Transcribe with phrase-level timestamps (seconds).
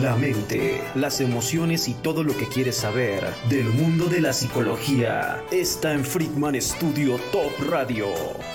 [0.00, 5.42] la mente, las emociones y todo lo que quieres saber del mundo de la psicología
[5.50, 8.06] está en Friedman Studio Top Radio.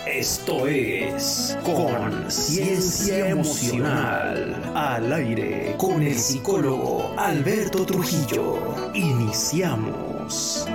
[0.06, 8.92] Esto es Conciencia Emocional al aire con el psicólogo Alberto Trujillo.
[8.94, 10.68] Iniciamos.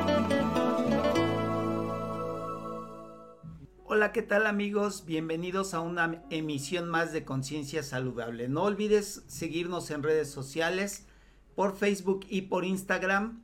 [3.94, 5.04] Hola, ¿qué tal amigos?
[5.04, 8.48] Bienvenidos a una emisión más de Conciencia Saludable.
[8.48, 11.04] No olvides seguirnos en redes sociales,
[11.54, 13.42] por Facebook y por Instagram.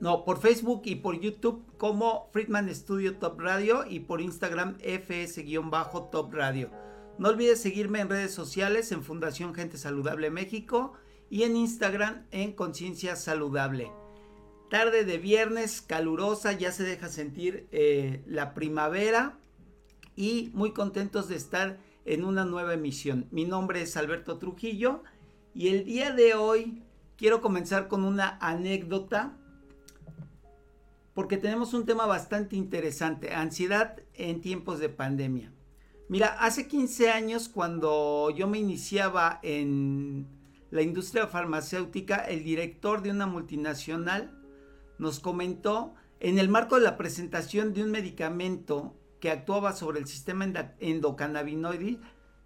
[0.00, 6.32] No, por Facebook y por YouTube como Friedman Studio Top Radio y por Instagram FS-Top
[6.32, 6.70] Radio.
[7.18, 10.94] No olvides seguirme en redes sociales en Fundación Gente Saludable México
[11.28, 13.92] y en Instagram en Conciencia Saludable.
[14.70, 19.38] Tarde de viernes, calurosa, ya se deja sentir eh, la primavera
[20.16, 23.28] y muy contentos de estar en una nueva emisión.
[23.30, 25.04] Mi nombre es Alberto Trujillo
[25.54, 26.82] y el día de hoy
[27.16, 29.36] quiero comenzar con una anécdota
[31.14, 35.52] porque tenemos un tema bastante interesante, ansiedad en tiempos de pandemia.
[36.08, 40.26] Mira, hace 15 años cuando yo me iniciaba en
[40.72, 44.35] la industria farmacéutica, el director de una multinacional
[44.98, 50.06] nos comentó en el marco de la presentación de un medicamento que actuaba sobre el
[50.06, 50.46] sistema
[50.80, 51.98] endocannabinoide,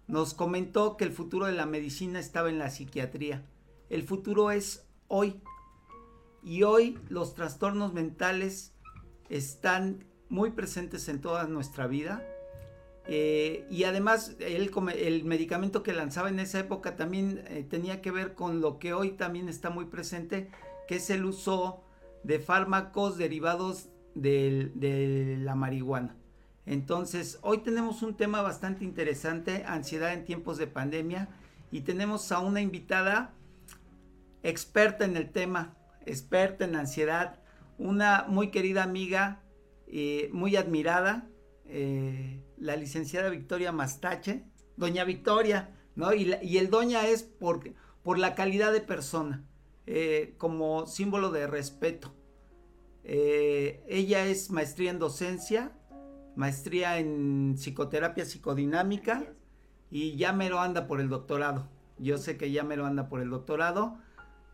[0.07, 3.45] nos comentó que el futuro de la medicina estaba en la psiquiatría.
[3.89, 5.41] El futuro es hoy.
[6.43, 8.73] Y hoy los trastornos mentales
[9.29, 12.25] están muy presentes en toda nuestra vida.
[13.07, 18.35] Eh, y además el, medicamento que lanzaba en esa época también eh, tenía que ver
[18.35, 20.51] con lo que hoy también está muy presente,
[20.87, 21.83] que es el uso
[22.23, 26.15] de fármacos derivados de, la marihuana.
[26.65, 31.29] Entonces, hoy tenemos un tema bastante interesante, ansiedad en tiempos de pandemia,
[31.71, 33.33] y tenemos a una invitada
[34.43, 37.39] experta en el tema, experta en ansiedad,
[37.77, 39.41] una muy querida amiga,
[39.87, 41.27] eh, muy admirada,
[41.65, 44.43] eh, la licenciada Victoria Mastache,
[44.77, 46.13] doña Victoria, ¿no?
[46.13, 47.73] Y, y el doña es por,
[48.03, 49.45] por la calidad de persona.
[49.87, 52.13] Eh, como símbolo de respeto.
[53.03, 55.71] Eh, ella es maestría en docencia,
[56.35, 59.33] maestría en psicoterapia psicodinámica
[59.89, 61.67] y ya me lo anda por el doctorado.
[61.97, 63.97] Yo sé que ya me lo anda por el doctorado.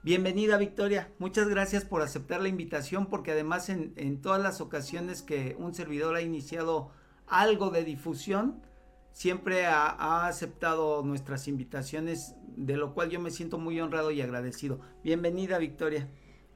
[0.02, 5.58] Bienvenida Victoria, muchas gracias por aceptar la invitación porque además en todas las ocasiones que
[5.60, 6.92] un servidor ha iniciado
[7.28, 8.62] algo de difusión,
[9.12, 14.80] siempre ha, aceptado nuestras invitaciones, de lo cual yo me siento muy honrado y agradecido.
[15.04, 16.08] Bienvenida, Victoria.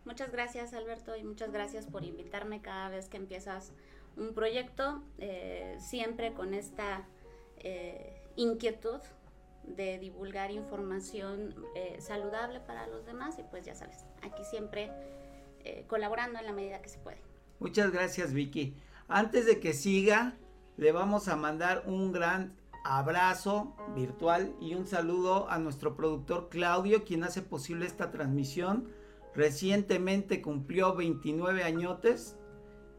[0.06, 3.74] Muchas gracias, Alberto, y muchas gracias por invitarme cada vez que empiezas
[4.18, 7.08] un proyecto, eh, siempre con esta
[7.58, 9.00] eh, inquietud
[9.64, 14.92] de divulgar información eh, saludable para los demás y pues ya sabes, aquí siempre
[15.86, 17.22] colaborando en la medida que se puede.
[17.60, 18.76] Muchas gracias Vicky.
[19.08, 20.36] Antes de que siga,
[20.78, 27.04] le vamos a mandar un gran abrazo virtual y un saludo a nuestro productor Claudio,
[27.04, 28.90] quien hace posible esta transmisión.
[29.36, 32.38] Recientemente cumplió 29 añotes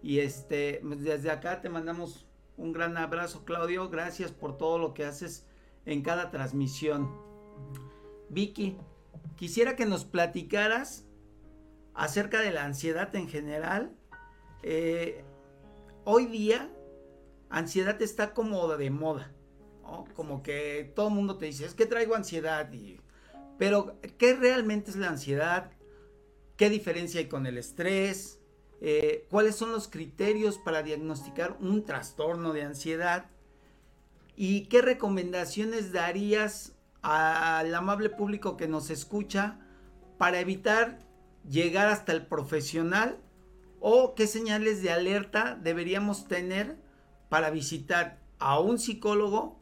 [0.02, 5.04] y este desde acá te mandamos un gran abrazo Claudio, gracias por todo lo que
[5.04, 5.46] haces
[5.84, 7.10] en cada transmisión.
[8.28, 8.78] Vicky,
[9.36, 11.06] quisiera que nos platicaras
[11.94, 13.94] acerca de la ansiedad en general.
[14.62, 15.24] Eh,
[16.04, 16.70] hoy día
[17.52, 19.30] ansiedad está como de moda,
[20.14, 22.68] Como que todo el mundo te dice, es que traigo ansiedad.
[23.58, 25.70] Pero, ¿qué realmente es la ansiedad?
[26.56, 28.40] ¿Qué diferencia hay con el estrés?
[28.80, 33.26] Eh, ¿Cuáles son los criterios para diagnosticar un trastorno de ansiedad?
[34.34, 39.60] ¿Y qué recomendaciones darías al amable público que nos escucha
[40.18, 40.98] para evitar
[41.48, 43.18] llegar hasta el profesional?
[43.78, 46.81] ¿O qué señales de alerta deberíamos tener
[47.32, 49.58] para visitar a un psicólogo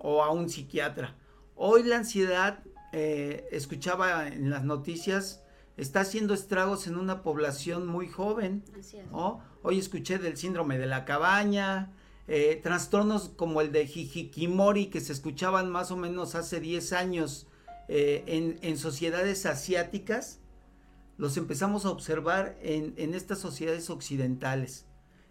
[0.00, 1.14] o a un psiquiatra.
[1.54, 5.40] Hoy la ansiedad, eh, escuchaba en las noticias,
[5.76, 8.64] está haciendo estragos en una población muy joven.
[9.62, 11.92] Hoy escuché del síndrome de la cabaña,
[12.26, 17.46] eh, trastornos como el de Hikikimori que se escuchaban más o menos hace 10 años
[17.86, 20.40] eh, en, en, sociedades asiáticas,
[21.18, 24.86] los empezamos a observar en, en estas sociedades occidentales.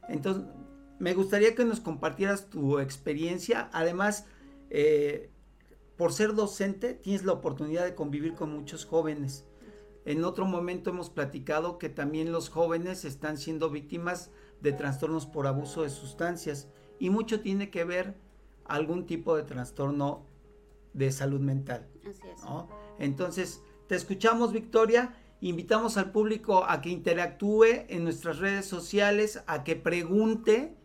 [0.07, 0.45] Entonces,
[1.01, 3.71] me gustaría que nos compartieras tu experiencia.
[3.73, 4.27] Además,
[4.69, 5.31] eh,
[5.97, 9.47] por ser docente, tienes la oportunidad de convivir con muchos jóvenes.
[10.05, 14.29] En otro momento hemos platicado que también los jóvenes están siendo víctimas
[14.61, 16.67] de trastornos por abuso de sustancias
[16.99, 18.13] y mucho tiene que ver
[18.65, 20.27] algún tipo de trastorno
[20.93, 21.87] de salud mental.
[22.07, 22.43] Así es.
[22.99, 25.15] Entonces, Te escuchamos, Victoria.
[25.41, 30.77] Invitamos al público a que interactúe en nuestras redes sociales, a que pregunte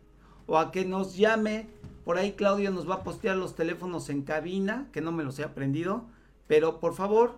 [0.47, 1.67] o a que nos llame.
[2.03, 5.37] Por ahí Claudio nos va a postear los teléfonos en cabina, que no me los
[5.39, 6.05] he aprendido.
[6.47, 7.35] Pero por favor,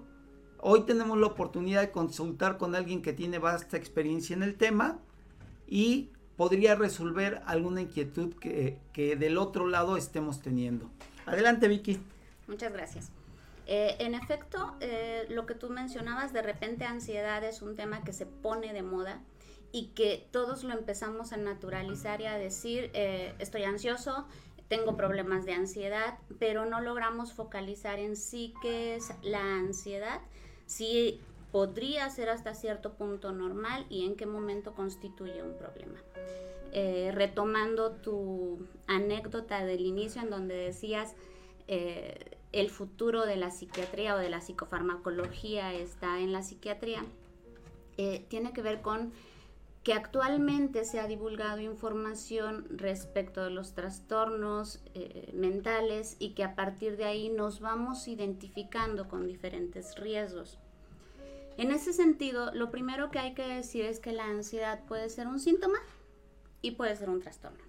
[0.62, 5.00] hoy tenemos la oportunidad de consultar con alguien que tiene vasta experiencia en el tema
[5.68, 10.90] y podría resolver alguna inquietud que, del otro lado estemos teniendo.
[11.26, 12.00] Adelante, Vicky.
[12.48, 13.12] Muchas gracias.
[13.68, 18.14] Eh, en efecto, eh, lo que tú mencionabas, de repente ansiedad es un tema que
[18.14, 19.20] se pone de moda
[19.72, 24.26] y que todos lo empezamos a naturalizar y a decir, eh, estoy ansioso,
[24.68, 30.22] tengo problemas de ansiedad, pero no logramos focalizar en sí qué es la ansiedad,
[30.66, 31.22] si
[31.52, 36.00] podría ser hasta cierto punto normal y en qué momento constituye un problema.
[36.72, 41.16] retomando tu anécdota del inicio en donde decías,
[42.52, 47.04] el futuro de la psiquiatría o de la psicofarmacología está en la psiquiatría,
[47.98, 49.12] eh, tiene que ver con
[49.90, 56.54] que actualmente se ha divulgado información respecto de los trastornos eh, mentales y que a
[56.54, 60.60] partir de ahí nos vamos identificando con diferentes riesgos.
[61.58, 65.26] En ese sentido, lo primero que hay que decir es que la ansiedad puede ser
[65.26, 65.80] un síntoma
[66.62, 67.64] y puede ser un trastorno.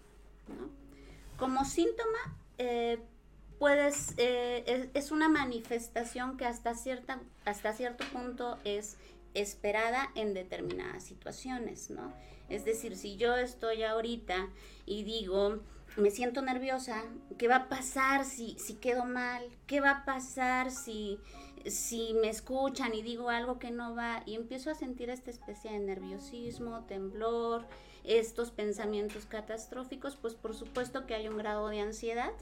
[1.39, 2.99] Como síntoma, eh,
[4.19, 8.99] eh, es, una manifestación que hasta, cierta, hasta cierto punto es
[9.35, 12.13] esperada en determinadas situaciones, ¿no?
[12.49, 14.49] Es decir, si yo estoy ahorita
[14.85, 15.61] y digo,
[15.97, 17.05] me siento nerviosa,
[17.39, 19.43] ¿qué va a pasar si, si quedo mal?
[19.67, 21.19] ¿Qué va a pasar si,
[21.67, 24.23] si me escuchan y digo algo que no va?
[24.27, 27.67] Y empiezo a sentir esta especie de nerviosismo, temblor,
[28.05, 32.33] estos pensamientos catastróficos, pues por supuesto que hay un grado de ansiedad,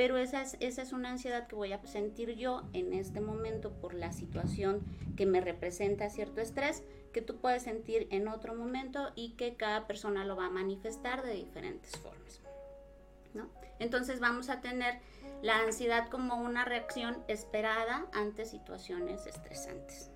[0.00, 3.70] pero esa es, esa es una ansiedad que voy a sentir yo en este momento
[3.70, 4.80] por la situación
[5.14, 6.82] que me representa cierto estrés,
[7.12, 11.22] que tú puedes sentir en otro momento y que cada persona lo va a manifestar
[11.22, 12.40] de diferentes formas.
[13.34, 13.50] ¿no?
[13.78, 15.00] Entonces vamos a tener
[15.42, 20.10] la ansiedad como una reacción esperada ante situaciones estresantes.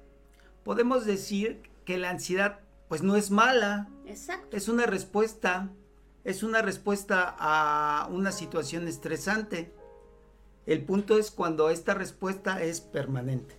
[0.63, 3.91] Podemos decir que la ansiedad pues no es mala.
[4.07, 4.57] Exacto.
[4.57, 5.69] Es una respuesta
[6.25, 9.74] es una respuesta a una situación estresante.
[10.67, 13.57] El punto es cuando esta respuesta es permanente.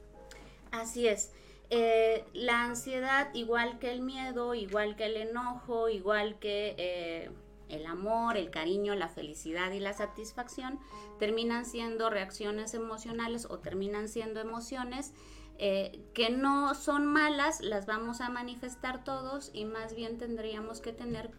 [0.71, 1.31] Así es.
[1.69, 7.31] Eh, la ansiedad, igual que el miedo, igual que el enojo, igual que eh,
[7.69, 10.79] el amor, el cariño, la felicidad y la satisfacción,
[11.17, 15.13] terminan siendo reacciones emocionales o terminan siendo emociones
[15.57, 20.91] eh, que no son malas, las vamos a manifestar todos y más bien tendríamos que
[20.91, 21.31] tener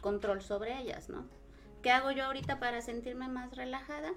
[0.00, 1.26] control sobre ellas, ¿no?
[1.82, 4.12] ¿Qué hago yo ahorita para sentirme más relajada?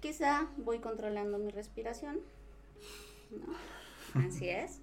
[0.00, 2.20] Quizá voy controlando mi respiración.
[4.14, 4.80] Así es.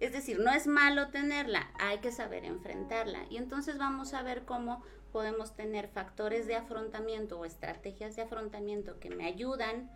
[0.00, 3.24] Es decir, no es malo tenerla, hay que saber enfrentarla.
[3.30, 4.82] Y entonces vamos a ver cómo
[5.12, 9.90] podemos tener factores de afrontamiento o estrategias de afrontamiento que me ayudan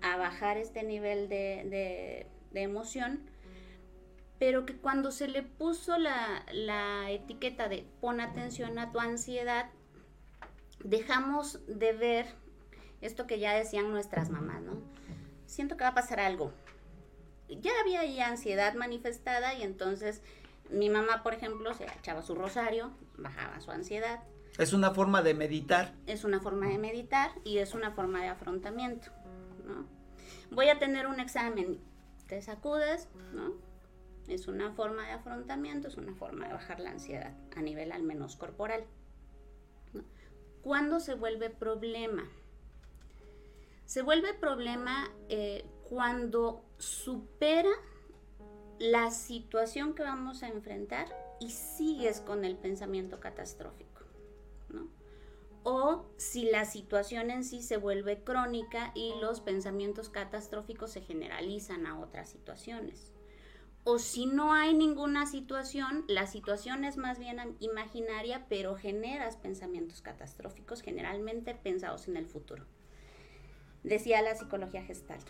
[0.00, 3.20] a bajar este nivel de de emoción,
[4.38, 9.70] pero que cuando se le puso la, la etiqueta de pon atención a tu ansiedad,
[10.84, 12.26] dejamos de ver
[13.02, 14.80] esto que ya decían nuestras mamás, ¿no?
[15.46, 16.52] Siento que va a pasar algo.
[17.48, 20.22] Ya había ahí ansiedad manifestada y entonces
[20.70, 24.20] mi mamá, por ejemplo, se echaba su rosario, bajaba su ansiedad.
[24.58, 25.92] Es una forma de meditar.
[26.06, 29.10] Es una forma de meditar y es una forma de afrontamiento,
[29.66, 29.86] ¿no?
[30.50, 31.78] Voy a tener un examen
[32.32, 33.52] te sacudes, ¿no?
[34.26, 38.02] Es una forma de afrontamiento, es una forma de bajar la ansiedad a nivel al
[38.04, 38.86] menos corporal.
[40.62, 42.24] ¿Cuándo se vuelve problema?
[43.92, 47.68] Se vuelve problema eh, cuando supera
[48.78, 54.00] la situación que vamos a enfrentar y sigues con el pensamiento catastrófico.
[55.62, 61.86] o si la situación en sí se vuelve crónica y los pensamientos catastróficos se generalizan
[61.86, 63.12] a otras situaciones.
[63.84, 70.00] O si no hay ninguna situación, la situación es más bien imaginaria, pero generas pensamientos
[70.00, 72.64] catastróficos, generalmente pensados en el futuro.
[73.82, 75.20] Decía la psicología gestal.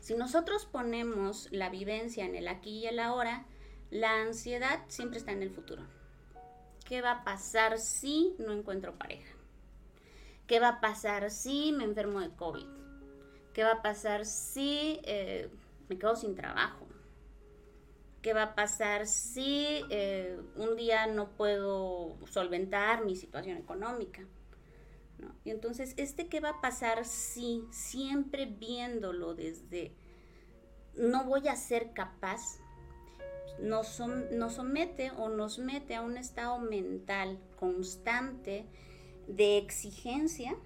[0.00, 3.46] Si nosotros ponemos la vivencia en el aquí y el ahora,
[3.90, 5.84] la ansiedad siempre está en el futuro
[6.84, 9.34] ¿Qué va a pasar si no encuentro pareja?
[10.46, 12.66] ¿Qué va a pasar si me enfermo de COVID?
[13.54, 15.48] ¿Qué va a pasar si eh,
[15.88, 16.86] me quedo sin trabajo?
[18.20, 24.22] ¿Qué va a pasar si eh, un día no puedo solventar mi situación económica?
[25.44, 29.92] Y entonces, este qué va a pasar si, siempre viéndolo desde
[30.96, 32.60] no voy a ser capaz,
[33.58, 38.66] nos, nos somete o nos mete a un estado mental constante
[39.26, 40.56] de exigencia,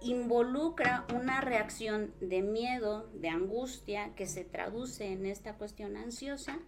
[0.00, 6.58] involucra una reacción de miedo, de angustia, que se traduce en esta cuestión ansiosa,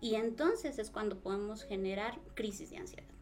[0.00, 3.17] y entonces es cuando podemos generar crisis de ansiedad.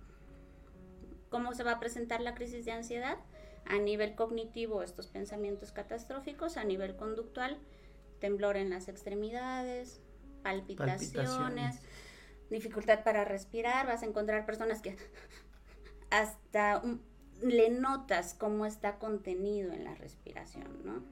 [1.29, 3.19] ¿Cómo se va a presentar la crisis de ansiedad?
[3.65, 7.59] A nivel cognitivo, estos pensamientos catastróficos, a nivel conductual,
[8.21, 10.01] temblor en las extremidades,
[10.43, 11.81] palpitaciones,
[12.51, 14.97] dificultad para respirar, vas a encontrar personas que
[16.11, 16.83] hasta
[17.43, 21.03] le notas cómo está contenido en la respiración, ¿no?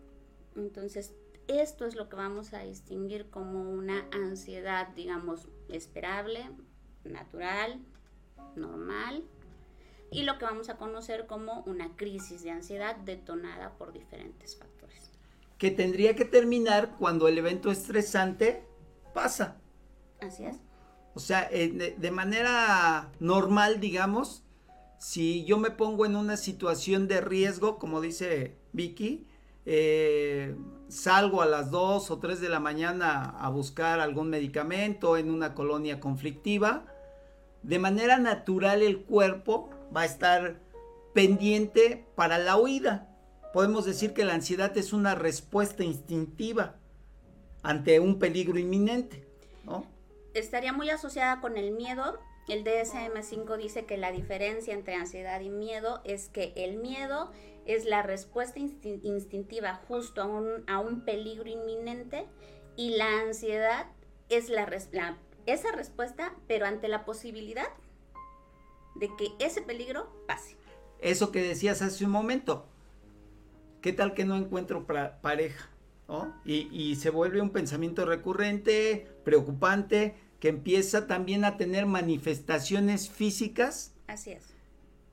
[0.57, 1.13] Entonces,
[1.49, 6.49] esto es lo que vamos a distinguir como una ansiedad, digamos, esperable,
[7.05, 7.81] natural,
[8.57, 9.25] normal,
[10.15, 15.11] y lo que vamos a conocer como una crisis de ansiedad detonada por diferentes factores.
[15.59, 18.65] Que tendría que terminar cuando el evento estresante
[19.13, 19.57] pasa.
[20.21, 20.57] Así es.
[21.15, 24.45] O sea, eh, de, manera normal, digamos,
[24.99, 29.27] si yo me pongo en una situación de riesgo, como dice Vicky,
[29.67, 30.57] eh,
[30.89, 35.55] salgo a las 2 o 3 de la mañana a buscar algún medicamento en una
[35.55, 36.87] colonia conflictiva,
[37.63, 40.61] de manera natural el cuerpo va a estar
[41.13, 43.09] pendiente para la huida.
[43.53, 46.77] Podemos decir que la ansiedad es una respuesta instintiva
[47.63, 49.27] ante un peligro inminente,
[49.65, 49.87] ¿no?
[50.35, 52.19] Estaría muy asociada con el miedo.
[52.49, 57.31] El DSM5 dice que la diferencia entre ansiedad y miedo es que el miedo
[57.65, 60.21] es la respuesta instintiva justo
[60.67, 62.27] a un, peligro inminente
[62.77, 63.87] y la ansiedad
[64.29, 64.51] es
[65.47, 67.69] esa respuesta, pero ante la posibilidad
[68.95, 70.57] de que ese peligro pase.
[71.01, 72.67] Eso que decías hace un momento,
[73.81, 75.69] ¿qué tal que no encuentro pareja?
[76.45, 83.95] Y, se vuelve un pensamiento recurrente, preocupante, que empieza también a tener manifestaciones físicas.
[84.07, 84.55] Así es.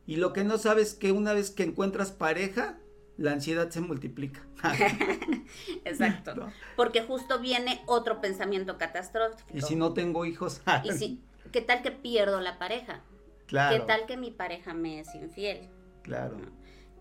[0.06, 2.78] Y lo que no sabes es que una vez que encuentras pareja,
[3.18, 4.46] la ansiedad se multiplica.
[5.86, 6.52] Exacto.
[6.76, 9.48] Porque justo viene otro pensamiento catastrófico.
[9.54, 10.62] Y si no tengo hijos.
[10.84, 11.22] y si,
[11.52, 13.02] ¿qué tal que pierdo la pareja?
[13.52, 13.80] Claro.
[13.80, 15.68] ¿Qué tal que mi pareja me es infiel?
[16.04, 16.38] Claro.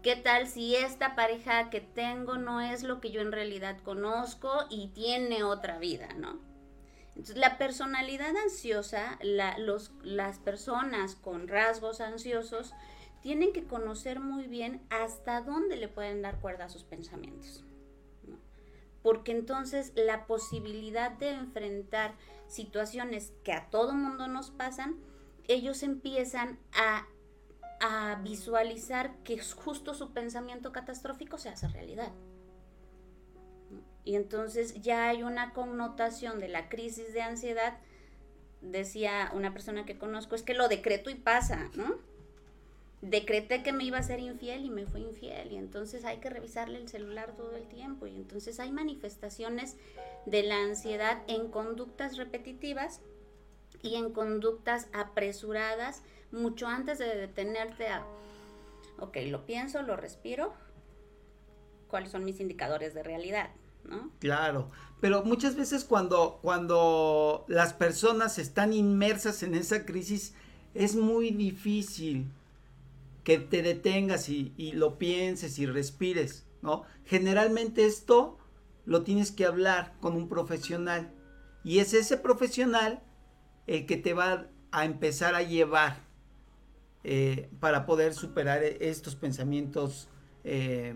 [0.03, 4.65] ¿Qué tal si esta pareja que tengo no es lo que yo en realidad conozco
[4.69, 6.41] y tiene otra vida, ¿no?
[7.11, 9.17] Entonces, la personalidad ansiosa,
[9.59, 12.75] los, las personas con rasgos ansiosos,
[13.23, 17.65] tienen que conocer muy bien hasta dónde le pueden dar cuerda a sus pensamientos.
[19.05, 22.15] Porque entonces la posibilidad de enfrentar
[22.49, 24.97] situaciones que a todo mundo nos pasan,
[25.53, 27.07] ellos empiezan a
[27.81, 32.13] a visualizar que justo su pensamiento catastrófico se hace realidad.
[34.05, 37.79] Y entonces ya hay una connotación de la crisis de ansiedad,
[38.61, 41.97] decía una persona que conozco, es que lo decreto y pasa, ¿no?
[43.01, 46.29] Decreté que me iba a ser infiel y me fui infiel y entonces hay que
[46.29, 49.77] revisarle el celular todo el tiempo y entonces hay manifestaciones
[50.27, 53.01] de la ansiedad en conductas repetitivas
[53.83, 58.05] y en conductas apresuradas mucho antes de detenerte a,
[58.99, 60.53] ok, lo pienso, lo respiro,
[61.89, 63.51] cuáles son mis indicadores de realidad,
[63.85, 64.11] ¿no?
[64.21, 64.71] Claro,
[65.01, 70.35] pero muchas veces cuando, cuando las personas están inmersas en esa crisis,
[70.75, 72.31] es muy difícil
[73.25, 76.85] que te detengas y, y lo pienses y respires, ¿no?
[77.05, 78.39] Generalmente esto
[78.87, 81.13] lo tienes que hablar con un profesional
[81.65, 83.03] y es ese profesional
[83.67, 85.99] el que te va a empezar a llevar
[87.03, 90.09] eh, para poder superar estos pensamientos
[90.45, 90.95] eh,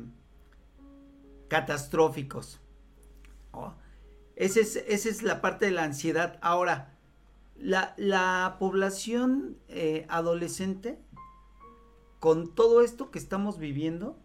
[1.49, 2.61] catastróficos.
[4.37, 6.39] esa, es, la parte de la ansiedad.
[6.43, 6.95] Ahora,
[7.57, 10.99] la, población eh, adolescente,
[12.21, 14.19] con todo esto que estamos viviendo,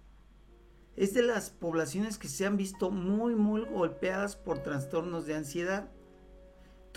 [0.97, 5.89] es de las poblaciones que se han visto muy, muy golpeadas por trastornos de ansiedad.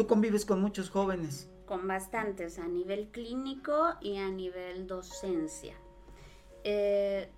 [0.03, 5.75] Tú convives con muchos jóvenes con bastantes a nivel clínico y a nivel docencia.
[6.65, 7.31] Eh,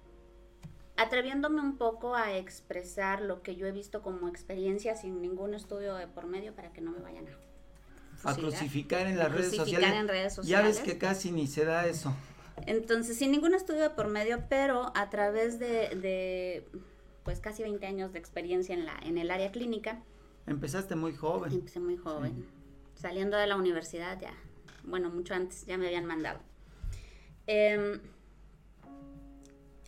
[0.96, 5.94] atreviéndome un poco a expresar lo que yo he visto como experiencia sin ningún estudio
[5.94, 7.26] de por medio para que no me vayan
[8.24, 10.48] a, a crucificar en las redes, sociales.
[10.48, 12.12] Ya ves que casi ni se da eso.
[12.66, 16.66] Entonces, sin ningún estudio de por medio, pero a través de,
[17.24, 20.02] pues casi 20 años de experiencia en, la, en el área clínica.
[20.46, 21.52] Empezaste muy joven.
[21.52, 22.53] Empecé muy joven
[23.04, 24.32] saliendo de la universidad ya,
[24.82, 26.40] bueno, mucho antes ya me habían mandado.
[27.46, 28.00] Em,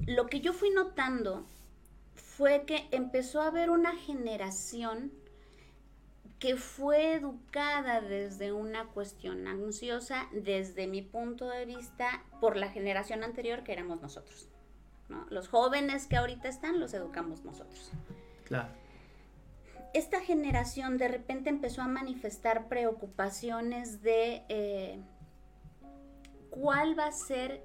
[0.06, 1.46] lo que yo fui notando
[2.14, 5.12] fue que empezó a haber una generación
[6.38, 13.24] que fue educada desde una cuestión ansiosa, desde mi punto de vista, por la generación
[13.24, 14.50] anterior que éramos nosotros.
[15.30, 17.92] Los jóvenes que ahorita están los educamos nosotros.
[18.44, 18.68] Claro.
[19.96, 25.00] Esta generación de repente empezó a manifestar preocupaciones de eh,
[26.50, 27.64] cuál va a ser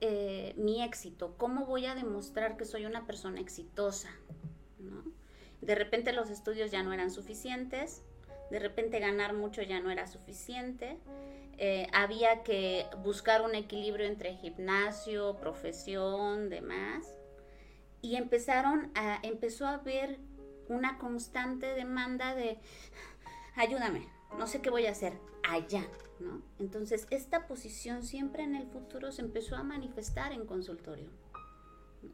[0.00, 4.10] eh, mi éxito, cómo voy a demostrar que soy una persona exitosa.
[5.60, 8.04] De repente los estudios ya no eran suficientes,
[8.52, 11.00] de repente ganar mucho ya no era suficiente.
[11.58, 17.18] Eh, había que buscar un equilibrio entre gimnasio, profesión, demás.
[18.02, 20.20] Y empezaron a, empezó a haber
[20.68, 22.58] una constante demanda de
[23.56, 25.14] ayúdame, no sé qué voy a hacer
[25.48, 25.86] allá,
[26.20, 26.42] ¿no?
[26.58, 31.10] Entonces, esta posición siempre en el futuro se empezó a manifestar en consultorio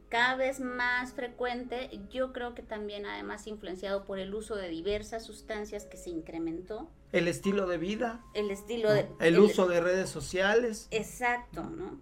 [0.09, 5.25] cada vez más frecuente, yo creo que también además influenciado por el uso de diversas
[5.25, 6.89] sustancias que se incrementó.
[7.11, 8.23] El estilo de vida.
[8.33, 9.07] El estilo de...
[9.19, 10.87] El, uso de redes sociales.
[10.91, 11.99] Exacto, ¿no?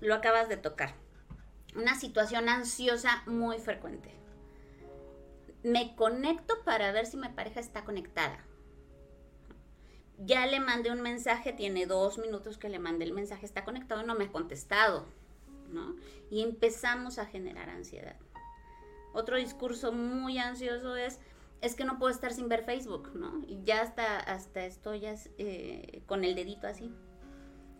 [0.00, 0.94] Lo acabas de tocar.
[1.74, 4.10] Una situación ansiosa muy frecuente.
[5.64, 8.44] Me conecto para ver si mi pareja está conectada.
[10.18, 14.02] Ya le mandé un mensaje, tiene dos minutos que le mandé el mensaje, está conectado
[14.02, 15.04] y no me ha contestado
[16.30, 18.16] y empezamos a generar ansiedad.
[19.12, 21.20] Otro discurso muy ansioso es,
[21.60, 23.42] es que no puedo estar sin ver Facebook, ¿no?
[23.46, 25.02] Y ya hasta, hasta estoy
[25.38, 26.92] eh, con el dedito así.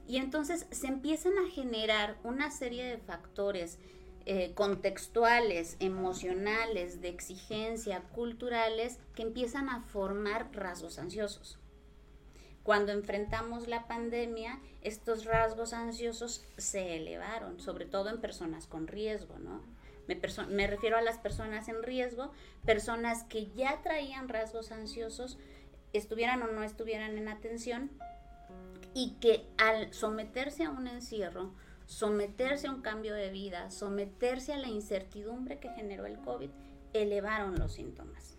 [0.07, 3.79] Y entonces se empiezan a generar una serie de factores
[4.26, 11.59] eh, contextuales, emocionales, de exigencia, culturales, que empiezan a formar rasgos ansiosos.
[12.62, 19.38] Cuando enfrentamos la pandemia, estos rasgos ansiosos se elevaron, sobre todo en personas con riesgo,
[19.38, 19.62] ¿no?
[20.07, 22.33] Me, refiero a las personas en riesgo,
[22.64, 25.38] personas que ya traían rasgos ansiosos,
[25.93, 27.90] estuvieran o no estuvieran en atención,
[28.95, 31.52] y que al someterse a un encierro,
[31.95, 36.50] someterse a un cambio de vida, someterse a la incertidumbre que generó el COVID,
[36.93, 38.35] elevaron los síntomas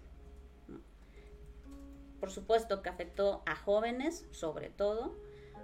[2.25, 5.15] por supuesto que afectó a jóvenes, sobre todo,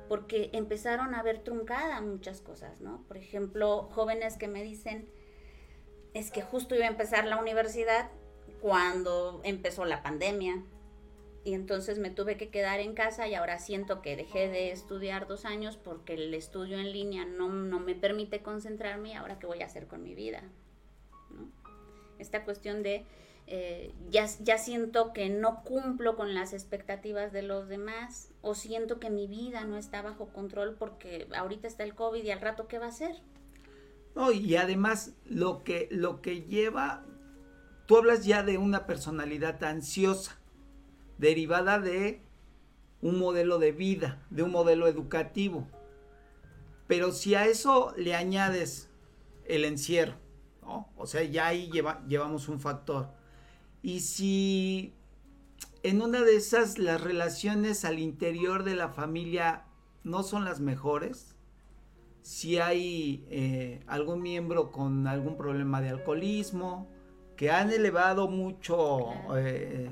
[0.07, 3.03] porque empezaron a ver truncada muchas cosas, ¿no?
[3.07, 5.09] Por ejemplo, jóvenes que me dicen,
[6.13, 8.11] es que justo iba a empezar la universidad
[8.61, 10.63] cuando empezó la pandemia.
[11.43, 15.27] Y entonces me tuve que quedar en casa y ahora siento que dejé de estudiar
[15.27, 19.61] dos años porque el estudio en línea no, no me permite concentrarme ahora qué voy
[19.61, 20.43] a hacer con mi vida.
[21.31, 21.49] ¿no?
[22.19, 23.05] Esta cuestión de
[23.47, 28.99] eh, ya, ya siento que no cumplo con las expectativas de los demás o siento
[28.99, 32.67] que mi vida no está bajo control porque ahorita está el COVID y al rato
[32.67, 33.15] qué va a ser.
[34.15, 37.03] No, y además lo que, lo que lleva,
[37.87, 40.39] tú hablas ya de una personalidad ansiosa,
[41.21, 42.19] derivada de
[42.99, 45.67] un modelo de vida, de un modelo educativo.
[46.87, 48.89] Pero si a eso le añades
[49.45, 50.15] el encierro,
[50.97, 53.09] O sea, ya ahí lleva, llevamos un factor.
[53.83, 54.93] Y si
[55.83, 59.65] en una de esas las relaciones al interior de la familia
[60.03, 61.35] no son las mejores,
[62.21, 66.87] si hay eh, algún miembro con algún problema de alcoholismo,
[67.35, 69.89] que han elevado mucho eh,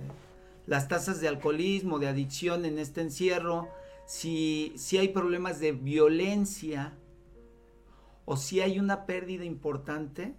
[0.69, 3.67] las tasas de alcoholismo, de adicción en este encierro,
[4.05, 6.97] si, si hay problemas de violencia
[8.25, 10.35] o si hay una pérdida importante,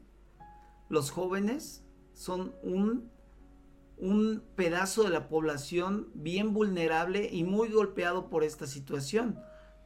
[0.89, 3.11] los jóvenes son un
[4.01, 9.39] un pedazo de la población bien vulnerable y muy golpeado por esta situación.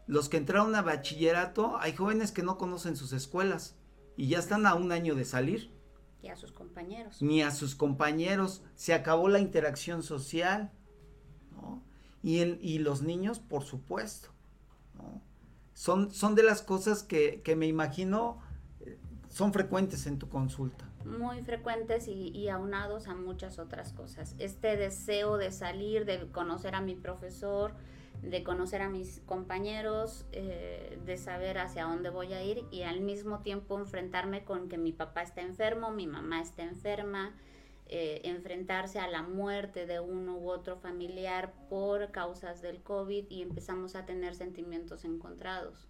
[0.06, 3.76] Los que entraron a bachillerato, hay jóvenes que no conocen sus escuelas
[4.16, 5.73] y ya están a un año de salir.
[6.24, 7.20] Y a sus compañeros.
[7.20, 8.62] Ni a sus compañeros.
[8.74, 10.72] Se acabó la interacción social.
[12.22, 14.30] Y, y los niños, por supuesto.
[15.74, 18.40] Son, son de las cosas que, que me imagino
[18.80, 24.34] eh, son frecuentes en tu consulta muy frecuentes y, aunados a muchas otras cosas.
[24.38, 27.74] Este deseo de salir, de conocer a mi profesor,
[28.22, 33.00] de conocer a mis compañeros, eh, de saber hacia dónde voy a ir y al
[33.00, 37.34] mismo tiempo enfrentarme con que mi papá está enfermo, mi mamá está enferma,
[37.86, 43.42] eh, enfrentarse a la muerte de uno u otro familiar por causas del COVID y
[43.42, 45.86] empezamos a tener sentimientos encontrados.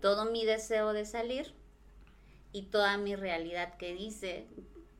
[0.00, 1.54] Todo mi deseo de salir
[2.52, 4.48] y toda mi realidad que dice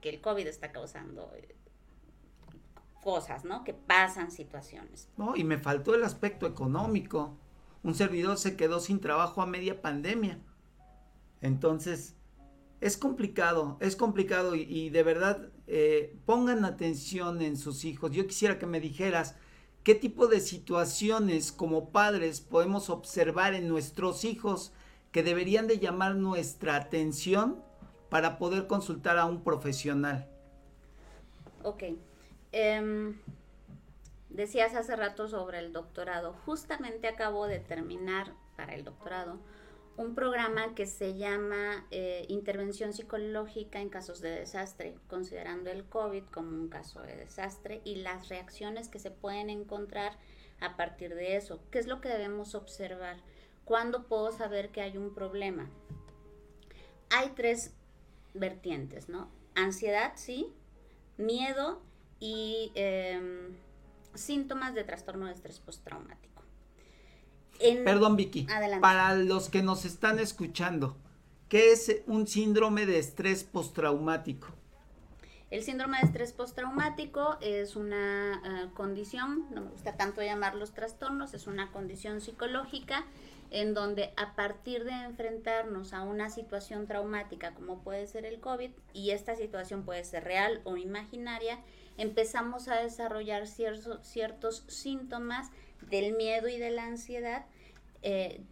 [0.00, 1.56] que el COVID está causando eh,
[3.02, 3.64] cosas, ¿no?
[3.64, 5.08] Que pasan situaciones.
[5.16, 7.36] No, y me faltó el aspecto económico.
[7.82, 10.38] Un servidor se quedó sin trabajo a media pandemia.
[11.40, 12.14] Entonces,
[12.80, 18.10] es complicado, es complicado y, de verdad eh, pongan atención en sus hijos.
[18.12, 19.36] Yo quisiera que me dijeras
[19.84, 24.72] qué tipo de situaciones como padres podemos observar en nuestros hijos
[25.12, 27.62] que deberían de llamar nuestra atención
[28.08, 30.28] para poder consultar a un profesional.
[31.62, 31.84] Ok.
[32.52, 33.16] Em,
[34.28, 36.34] decías hace rato sobre el doctorado.
[36.44, 39.38] Justamente acabo de terminar para el doctorado
[39.96, 46.24] un programa que se llama eh, Intervención Psicológica en casos de desastre, considerando el COVID
[46.32, 50.16] como un caso de desastre y las reacciones que se pueden encontrar
[50.60, 51.60] a partir de eso.
[51.70, 53.16] ¿Qué es lo que debemos observar?
[53.64, 55.68] ¿Cuándo puedo saber que hay un problema?
[57.10, 57.74] Hay tres
[58.32, 59.28] vertientes, ¿no?
[59.54, 60.52] Ansiedad, sí,
[61.18, 61.82] miedo
[62.20, 63.56] y em,
[64.14, 66.42] síntomas de trastorno de estrés postraumático.
[67.84, 68.46] Perdón, Vicky.
[68.80, 70.96] Para los que nos están escuchando,
[71.48, 74.48] ¿qué es un síndrome de estrés postraumático?
[75.50, 80.72] El síndrome de estrés postraumático es una eh, condición, no me gusta tanto llamar los
[80.72, 83.04] trastornos, es una condición psicológica
[83.50, 88.70] en donde a partir de enfrentarnos a una situación traumática como puede ser el COVID,
[88.92, 91.58] y esta situación puede ser real o imaginaria,
[91.96, 95.50] empezamos a desarrollar ciertos, síntomas
[95.88, 97.46] del miedo y de la ansiedad,
[98.02, 98.42] eh,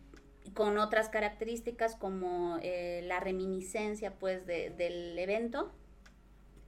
[0.54, 5.70] con otras características como eh, la reminiscencia pues del evento,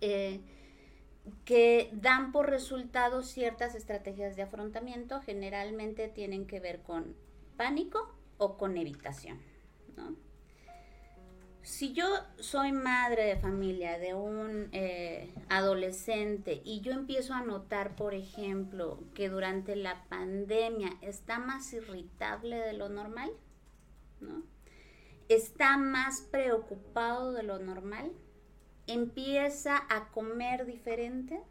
[0.00, 0.40] eh,
[1.44, 7.14] que dan por resultado ciertas estrategias de afrontamiento, generalmente tienen que ver con
[7.56, 9.38] pánico o con evitación.
[11.62, 12.06] Si yo
[12.38, 18.98] soy madre de familia de un eh, adolescente y yo empiezo a notar, por ejemplo,
[19.14, 23.30] que durante la pandemia está más irritable de lo normal,
[25.28, 28.10] está más preocupado de lo normal,
[28.86, 31.42] empieza a comer diferente.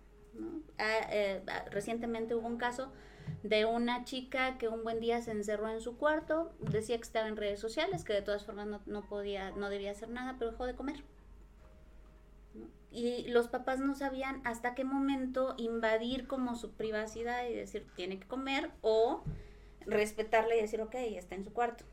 [0.78, 2.92] Ah, eh, ah, recientemente hubo un caso
[3.44, 7.28] de una chica que un buen día se encerró en su cuarto, decía que estaba
[7.28, 10.66] en redes sociales, que de todas formas no, podía, no debía hacer nada, pero dejó
[10.66, 11.04] de comer.
[12.92, 18.20] Y los papás no sabían hasta qué momento invadir como su privacidad y decir tiene
[18.20, 19.24] que comer o
[19.86, 21.86] respetarle y decir ok, está en su cuarto.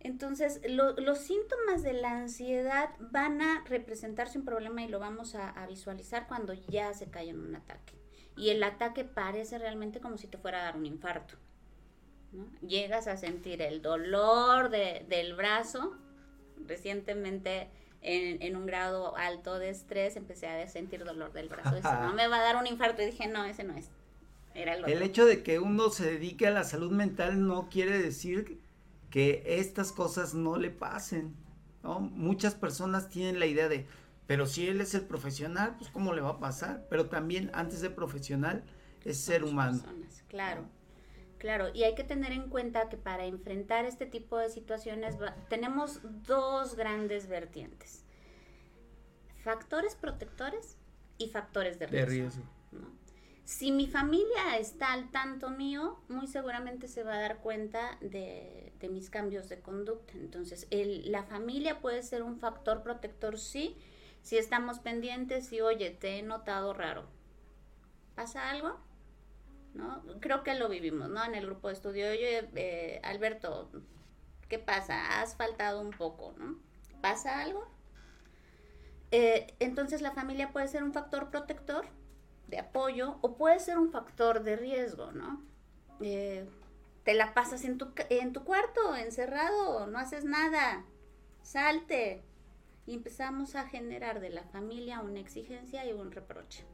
[0.00, 5.50] Entonces, los síntomas de la ansiedad van a representarse un problema y lo vamos a,
[5.50, 7.98] a visualizar cuando ya se cae en un ataque
[8.38, 11.34] y el ataque parece realmente como si te fuera a dar un infarto.
[12.66, 15.96] Llegas a sentir el dolor del brazo.
[16.66, 17.68] Recientemente,
[18.02, 21.80] en, un grado alto de estrés, empecé a sentir dolor del brazo.
[22.02, 23.02] No me va a dar un infarto.
[23.02, 23.90] Y dije, no, ese no es.
[24.54, 27.98] Era el, el hecho de que uno se dedique a la salud mental no quiere
[27.98, 28.58] decir
[29.10, 31.34] que estas cosas no le pasen.
[31.82, 33.86] Muchas personas tienen la idea de,
[34.28, 36.86] pero si él es el profesional, pues cómo le va a pasar.
[36.90, 38.62] Pero también antes de profesional
[39.04, 39.82] es ser humano.
[40.28, 40.68] claro.
[41.38, 45.16] Claro, y hay que tener en cuenta que para enfrentar este tipo de situaciones
[45.48, 48.04] tenemos dos grandes vertientes.
[49.44, 50.76] Factores protectores
[51.16, 52.42] y factores de riesgo.
[53.44, 58.74] Si mi familia está al tanto mío, muy seguramente se va a dar cuenta de,
[58.90, 60.12] mis cambios de conducta.
[60.14, 63.76] Entonces, la familia puede ser un factor protector, sí,
[64.22, 67.06] si estamos pendientes y, oye, te he notado raro.
[68.14, 68.78] ¿Pasa algo?
[69.74, 70.02] ¿No?
[70.20, 71.24] Creo que lo vivimos, ¿no?
[71.24, 72.10] En el grupo de estudio.
[72.10, 73.70] Oye, eh, Alberto,
[74.48, 75.20] ¿qué pasa?
[75.20, 76.58] Has faltado un poco, ¿no?
[77.00, 77.66] ¿Pasa algo?
[79.10, 81.86] Eh, entonces la familia puede ser un factor protector
[82.48, 85.42] de apoyo o puede ser un factor de riesgo, ¿no?
[86.00, 86.48] Eh,
[87.04, 90.84] te la pasas en tu, en tu cuarto, encerrado, no haces nada,
[91.42, 92.22] salte,
[92.88, 96.64] y empezamos a generar de la familia una exigencia y un reproche.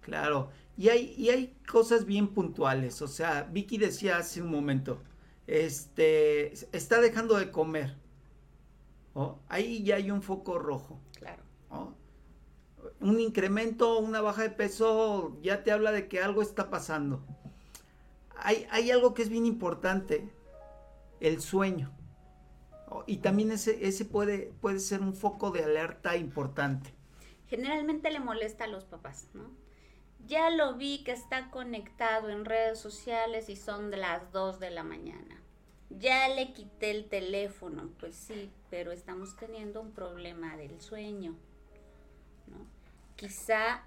[0.00, 5.00] Claro, y hay, y hay cosas bien puntuales, o sea, Vicky decía hace un momento,
[5.46, 7.94] este, está dejando de comer,
[9.48, 10.98] ahí ya hay un foco rojo.
[11.16, 11.44] Claro.
[13.00, 17.24] Un incremento, una baja de peso, ya te habla de que algo está pasando.
[18.36, 20.28] Hay, hay algo que es bien importante,
[21.20, 21.95] el sueño.
[23.06, 26.94] Y también ese, ese puede, puede ser un foco de alerta importante.
[27.48, 29.50] Generalmente le molesta a los papás, ¿no?
[30.26, 34.70] Ya lo vi que está conectado en redes sociales y son de las 2 de
[34.70, 35.40] la mañana.
[35.90, 41.36] Ya le quité el teléfono, pues sí, pero estamos teniendo un problema del sueño,
[42.48, 42.66] ¿no?
[43.14, 43.84] Quizá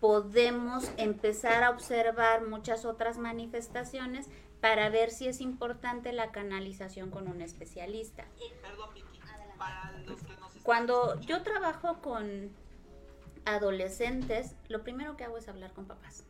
[0.00, 4.28] podemos empezar a observar muchas otras manifestaciones
[4.64, 8.24] para ver si es importante la canalización con un especialista.
[10.62, 12.48] Cuando yo trabajo con
[13.44, 16.24] adolescentes, lo primero que hago es hablar con papás.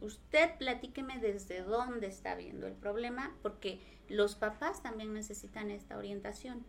[0.00, 6.64] Usted platíqueme desde dónde está viendo el problema, porque los papás también necesitan esta orientación.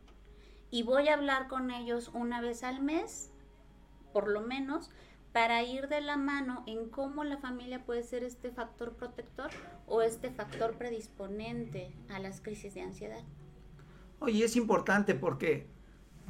[0.71, 3.31] Y voy a hablar con ellos una vez al mes,
[4.13, 4.89] por lo menos,
[5.33, 9.49] para ir de la mano en cómo la familia puede ser este factor protector
[9.87, 13.23] o este factor predisponente a las crisis de ansiedad.
[14.19, 15.67] Oye, es importante porque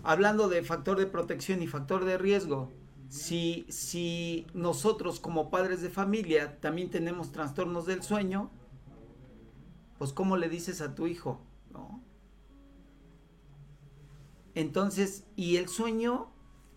[0.04, 2.72] hablando de factor de protección y factor de riesgo,
[3.10, 8.52] si, si nosotros como padres de familia también tenemos trastornos del sueño,
[9.98, 11.42] pues ¿cómo le dices a tu hijo?
[11.72, 12.02] ¿No?
[14.54, 16.32] Entonces, ¿y el sueño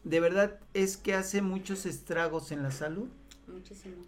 [0.04, 3.08] de verdad es que hace muchos estragos en la salud?
[3.46, 4.06] Muchísimos.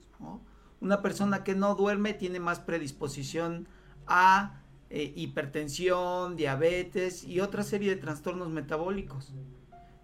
[0.80, 3.66] Una persona que no duerme tiene más predisposición
[4.06, 9.32] a eh, hipertensión, diabetes y otra serie de trastornos metabólicos.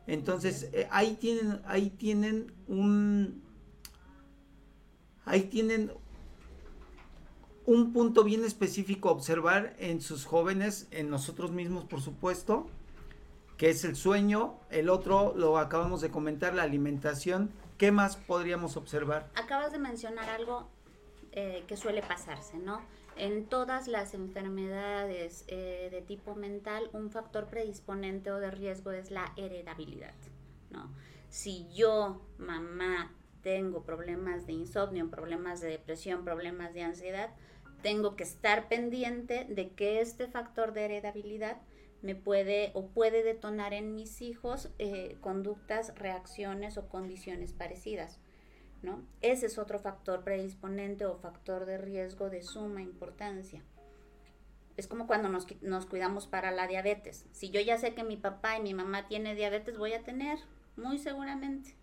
[0.06, 3.42] Entonces, eh, ahí tienen, ahí tienen un,
[5.24, 5.92] ahí tienen
[7.64, 12.66] un punto bien específico a observar en sus jóvenes, en nosotros mismos, por supuesto,
[13.62, 14.58] que es el sueño.
[14.70, 17.52] El otro lo acabamos de comentar, la alimentación.
[17.78, 19.30] ¿Qué más podríamos observar?
[19.36, 20.68] Acabas de mencionar algo
[21.30, 22.82] eh, que suele pasarse, ¿no?
[23.14, 29.12] En todas las enfermedades eh, de tipo mental, un factor predisponente o de riesgo es
[29.12, 30.16] la heredabilidad,
[30.72, 30.90] ¿no?
[31.28, 33.12] Si yo, mamá,
[33.44, 37.30] tengo problemas de insomnio, problemas de depresión, problemas de ansiedad,
[37.80, 41.58] tengo que estar pendiente de que este factor de heredabilidad
[42.02, 48.20] me puede o puede detonar en mis hijos eh, conductas, reacciones o condiciones parecidas.
[48.82, 49.02] ¿no?
[49.20, 53.62] Ese es otro factor predisponente o factor de riesgo de suma importancia.
[54.76, 57.26] Es como cuando nos, nos cuidamos para la diabetes.
[57.32, 60.38] Si yo ya sé que mi papá y mi mamá tienen diabetes, voy a tener,
[60.76, 61.76] muy seguramente.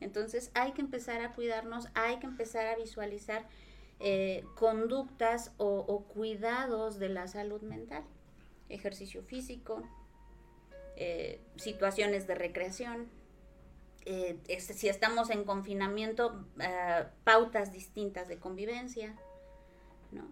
[0.00, 3.46] Entonces hay que empezar a cuidarnos, hay que empezar a visualizar
[3.98, 8.02] eh, conductas o, cuidados de la salud mental.
[8.70, 9.82] Ejercicio físico,
[11.02, 13.08] eh, situaciones de recreación,
[14.04, 19.16] eh, si estamos en confinamiento, eh, pautas distintas de convivencia,
[20.12, 20.30] ¿no?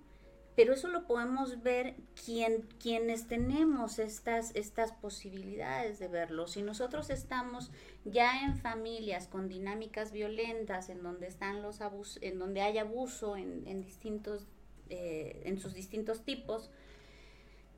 [0.57, 6.47] Pero eso lo podemos ver quien, quienes tenemos estas, estas posibilidades de verlo.
[6.49, 7.71] Si nosotros estamos
[8.05, 13.39] ya en familias con dinámicas violentas, en donde están los abusos, en donde hay abuso
[13.39, 14.47] en, en distintos,
[14.91, 16.71] en sus distintos tipos,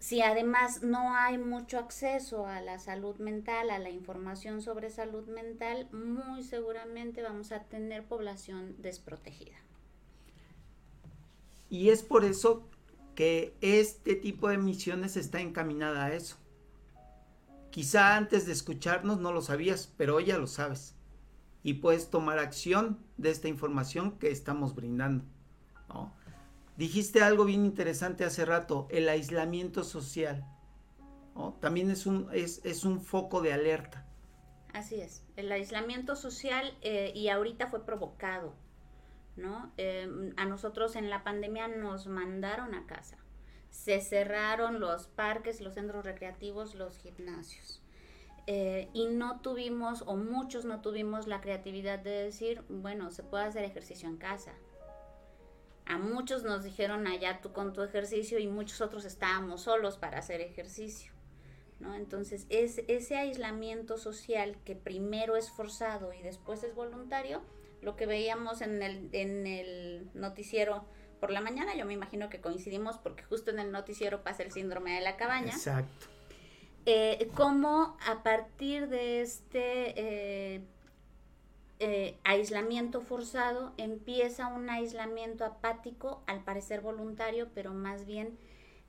[0.00, 5.26] si además no hay mucho acceso a la salud mental, a la información sobre salud
[5.28, 9.56] mental, muy seguramente vamos a tener población desprotegida.
[11.68, 12.66] Y es por eso
[13.14, 16.38] que este tipo de misiones está encaminada a eso.
[17.70, 20.94] Quizá antes de escucharnos no lo sabías, pero hoy ya lo sabes.
[21.62, 25.24] Y puedes tomar acción de esta información que estamos brindando.
[25.90, 26.10] ¿no?
[26.80, 30.46] Dijiste algo bien interesante hace rato, el aislamiento social.
[31.60, 34.06] También es un, es, un foco de alerta.
[34.72, 38.54] Así es, el aislamiento social eh, y ahorita fue provocado,
[39.36, 39.70] ¿no?
[39.76, 43.18] Em, a nosotros en la pandemia nos mandaron a casa.
[43.68, 47.82] Se cerraron los parques, los centros recreativos, los gimnasios.
[48.46, 53.44] Eh, y no tuvimos, o muchos no tuvimos la creatividad de decir, bueno, se puede
[53.44, 54.54] hacer ejercicio en casa,
[55.90, 60.18] a muchos nos dijeron allá tú con tu ejercicio y muchos otros estábamos solos para
[60.18, 61.12] hacer ejercicio.
[61.80, 61.94] ¿no?
[61.94, 67.42] Entonces, es, ese aislamiento social que primero es forzado y después es voluntario,
[67.82, 70.84] lo que veíamos en el, en el noticiero
[71.18, 74.52] por la mañana, yo me imagino que coincidimos porque justo en el noticiero pasa el
[74.52, 75.52] síndrome de la cabaña.
[75.52, 76.06] Exacto.
[76.86, 80.62] Eh, cómo a partir de este eh,
[81.82, 88.36] eh, aislamiento forzado, empieza un aislamiento apático, al parecer voluntario, pero más bien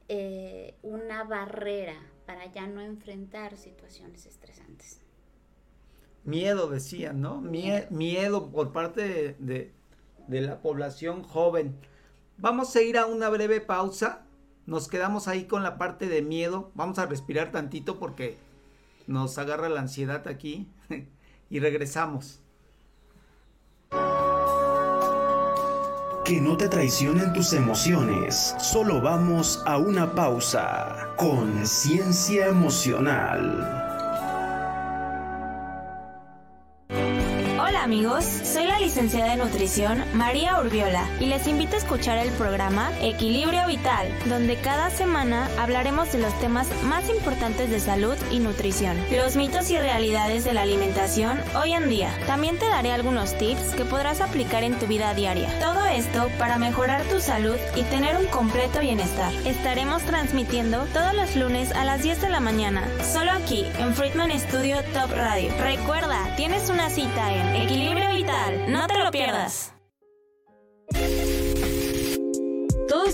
[0.10, 5.00] eh, una barrera para ya no enfrentar situaciones estresantes.
[6.26, 7.40] Miedo, decían, ¿no?
[7.40, 9.72] miedo por parte de,
[10.28, 11.78] de la población joven.
[12.38, 14.26] Vamos a ir a una breve pausa.
[14.66, 16.72] Nos quedamos ahí con la parte de miedo.
[16.76, 18.36] Vamos a respirar tantito porque
[19.08, 20.68] nos agarra la ansiedad aquí.
[21.50, 22.42] y regresamos.
[26.32, 28.56] Que no te traicionen tus emociones.
[28.58, 31.10] Solo vamos a una pausa.
[31.18, 33.92] Conciencia emocional.
[37.82, 38.24] amigos?
[38.24, 43.66] Soy la licenciada en nutrición María Urbiola y les invito a escuchar el programa Equilibrio
[43.68, 49.36] Vital, donde cada semana hablaremos de los temas más importantes de salud y nutrición, los
[49.36, 52.12] mitos y realidades de la alimentación hoy en día.
[52.28, 55.50] También te daré algunos tips que podrás aplicar en tu vida diaria.
[55.60, 59.34] Todo esto para mejorar tu salud y tener un completo bienestar.
[59.46, 64.32] Estaremos transmitiendo todos los lunes a las 10 de la mañana, solo aquí en Friedman
[64.40, 65.52] Studio Top Radio.
[65.60, 68.72] Recuerda, tienes una cita en Equilibrio Vital.
[68.72, 69.74] No te lo pierdas.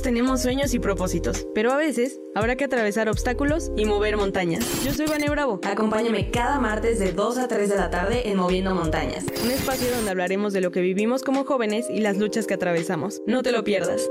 [0.02, 4.84] Tenemos sueños y propósitos, pero a veces habrá que atravesar obstáculos y mover montañas.
[4.84, 5.60] Yo soy Vane Bravo.
[5.64, 9.90] Acompáñame cada martes de 2 a 3 de la tarde en Moviendo Montañas, un espacio
[9.92, 13.22] donde hablaremos de lo que vivimos como jóvenes y las luchas que atravesamos.
[13.26, 14.10] No te lo pierdas.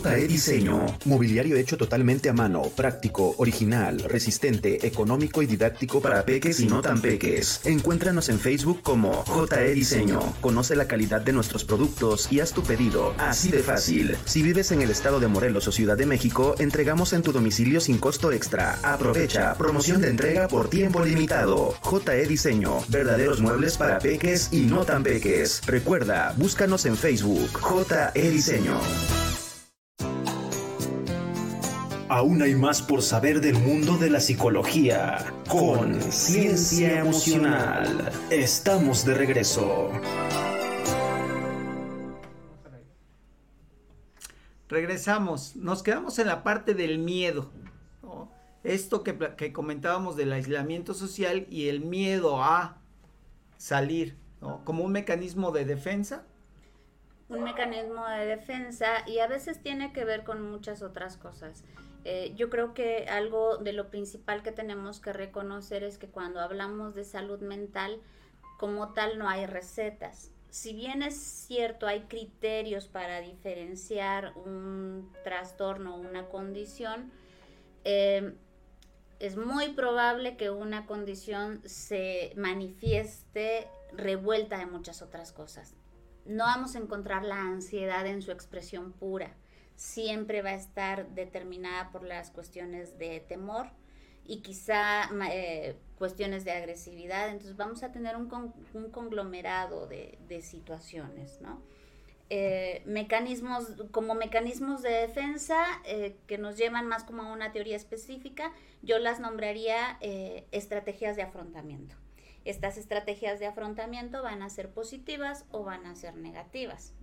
[0.00, 0.86] JE Diseño.
[1.04, 6.80] Mobiliario hecho totalmente a mano, práctico, original, resistente, económico y didáctico para peques y no
[6.80, 7.60] tan peques.
[7.64, 10.20] Encuéntranos en Facebook como JE Diseño.
[10.40, 13.14] Conoce la calidad de nuestros productos y haz tu pedido.
[13.18, 14.16] Así de fácil.
[14.24, 17.80] Si vives en el estado de Morelos o Ciudad de México, entregamos en tu domicilio
[17.80, 18.78] sin costo extra.
[18.82, 19.54] Aprovecha.
[19.58, 21.74] Promoción de entrega por tiempo limitado.
[21.82, 22.80] JE Diseño.
[22.88, 25.60] Verdaderos muebles para peques y no tan peques.
[25.66, 27.60] Recuerda, búscanos en Facebook.
[27.60, 28.80] JE Diseño.
[32.14, 35.32] Aún hay más por saber del mundo de la psicología.
[35.48, 38.12] Con Ciencia Emocional.
[38.28, 39.90] Estamos de regreso.
[44.68, 45.56] Regresamos.
[45.56, 47.50] Nos quedamos en la parte del miedo.
[48.02, 48.30] ¿no?
[48.62, 52.76] Esto que, que, comentábamos del aislamiento social y el miedo a
[53.56, 54.62] salir, ¿no?
[54.66, 56.26] Como un mecanismo de defensa.
[57.30, 61.64] Un mecanismo de defensa y a veces tiene que ver con muchas otras cosas.
[62.04, 66.40] Eh, yo creo que algo de lo principal que tenemos que reconocer es que cuando
[66.40, 68.00] hablamos de salud mental,
[68.58, 70.32] como tal no hay recetas.
[70.50, 77.12] Si bien es cierto, hay criterios para diferenciar un trastorno o una condición,
[77.84, 78.34] eh,
[79.18, 85.74] es muy probable que una condición se manifieste revuelta de muchas otras cosas.
[86.26, 89.34] No vamos a encontrar la ansiedad en su expresión pura
[89.76, 93.70] siempre va a estar determinada por las cuestiones de temor
[94.24, 97.28] y quizá eh, cuestiones de agresividad.
[97.30, 101.60] Entonces vamos a tener un, con, un conglomerado de, de, situaciones, ¿no?
[102.30, 107.76] Eh, mecanismos, como mecanismos de defensa eh, que nos llevan más como a una teoría
[107.76, 109.98] específica, yo las nombraría
[110.50, 111.94] estrategias de afrontamiento.
[112.44, 116.94] Estas estrategias de afrontamiento van a ser positivas o van a ser negativas.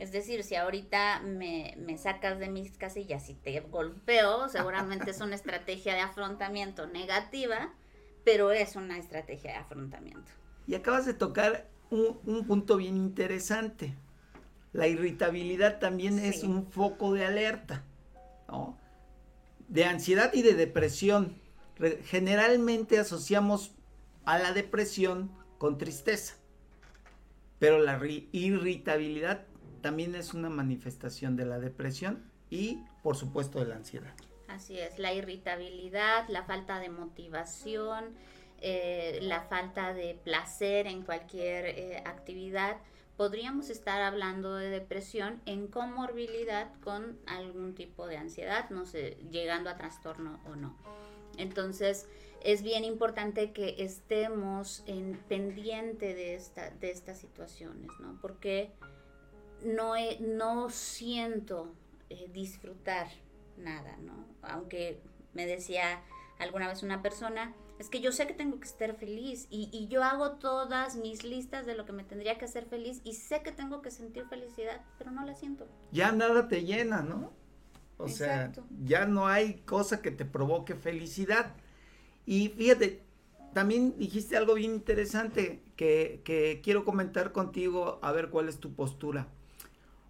[0.00, 5.20] Es decir, si ahorita me, me, sacas de mis casillas y te golpeo, seguramente es
[5.20, 7.74] una estrategia de afrontamiento negativa,
[8.24, 10.32] pero es una estrategia de afrontamiento.
[10.66, 13.94] Y acabas de tocar un, un punto bien interesante.
[14.72, 16.28] La irritabilidad también sí.
[16.28, 17.84] es un foco de alerta,
[18.48, 18.78] ¿no?
[19.68, 21.36] De ansiedad y de depresión.
[21.76, 23.72] Re generalmente asociamos
[24.24, 26.36] a la depresión con tristeza,
[27.58, 28.00] pero la
[28.32, 29.49] irritabilidad
[29.80, 34.14] también es una manifestación de la depresión y por supuesto de la ansiedad.
[34.48, 38.16] Así es, la irritabilidad, la falta de motivación,
[38.60, 42.78] eh, la falta de placer en cualquier eh, actividad.
[43.16, 49.70] Podríamos estar hablando de depresión en comorbilidad con algún tipo de ansiedad, no sé, llegando
[49.70, 50.76] a trastorno o no.
[51.36, 52.08] Entonces,
[52.42, 58.18] es bien importante que estemos en pendiente de, esta, de estas situaciones, ¿no?
[58.20, 58.72] Porque
[59.64, 61.72] no, no siento
[62.08, 63.08] eh, disfrutar
[63.56, 64.26] nada, ¿no?
[64.42, 65.00] Aunque
[65.34, 66.02] me decía
[66.38, 69.88] alguna vez una persona, es que yo sé que tengo que estar feliz y, y,
[69.88, 73.42] yo hago todas mis listas de lo que me tendría que hacer feliz y sé
[73.42, 75.66] que tengo que sentir felicidad, pero no la siento.
[75.92, 77.32] Ya nada te llena, ¿no?
[77.96, 78.64] O Exacto.
[78.66, 81.54] sea, ya no hay cosa que te provoque felicidad.
[82.26, 83.02] Y fíjate,
[83.52, 88.72] también dijiste algo bien interesante que, que quiero comentar contigo, a ver cuál es tu
[88.74, 89.28] postura.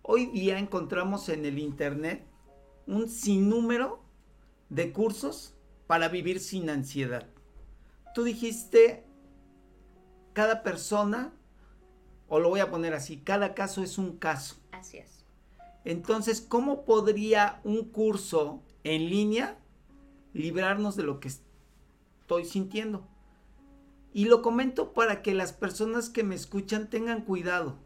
[0.02, 2.26] Hoy día encontramos en el Internet
[2.86, 4.02] un sinnúmero
[4.70, 5.54] de cursos
[5.86, 7.28] para vivir sin ansiedad.
[8.14, 9.04] Tú dijiste,
[10.32, 11.34] cada persona,
[12.28, 14.56] o lo voy a poner así, cada caso es un caso.
[14.72, 15.24] Así es.
[15.84, 19.58] Entonces, ¿cómo podría un curso en línea
[20.32, 23.06] librarnos de lo que estoy sintiendo?
[24.12, 27.78] Y lo comento para que las personas que me escuchan tengan cuidado,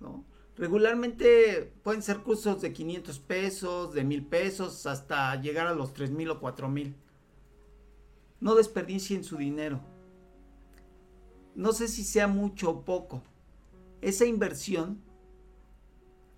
[0.00, 0.24] ¿no?
[0.56, 6.30] Regularmente pueden ser cursos de 500 pesos, de 1000 pesos, hasta llegar a los 3000
[6.30, 6.94] o 4000.
[8.40, 9.80] No desperdicien su dinero.
[11.54, 13.22] no sé si sea mucho o poco,
[14.00, 15.02] esa inversión,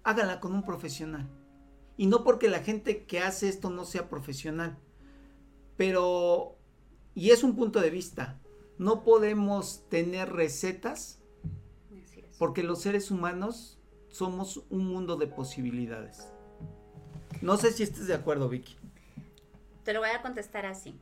[0.03, 1.29] hágala con un profesional.
[1.97, 4.77] Y no porque la gente que hace esto no sea profesional,
[5.77, 6.57] pero,
[7.15, 8.41] y es un punto de vista,
[8.79, 11.21] no podemos tener recetas
[12.39, 13.79] porque los seres humanos
[14.15, 16.33] somos un mundo de posibilidades.
[17.43, 18.77] No sé si estés de acuerdo, Vicky.
[19.83, 20.97] Te lo voy a contestar así.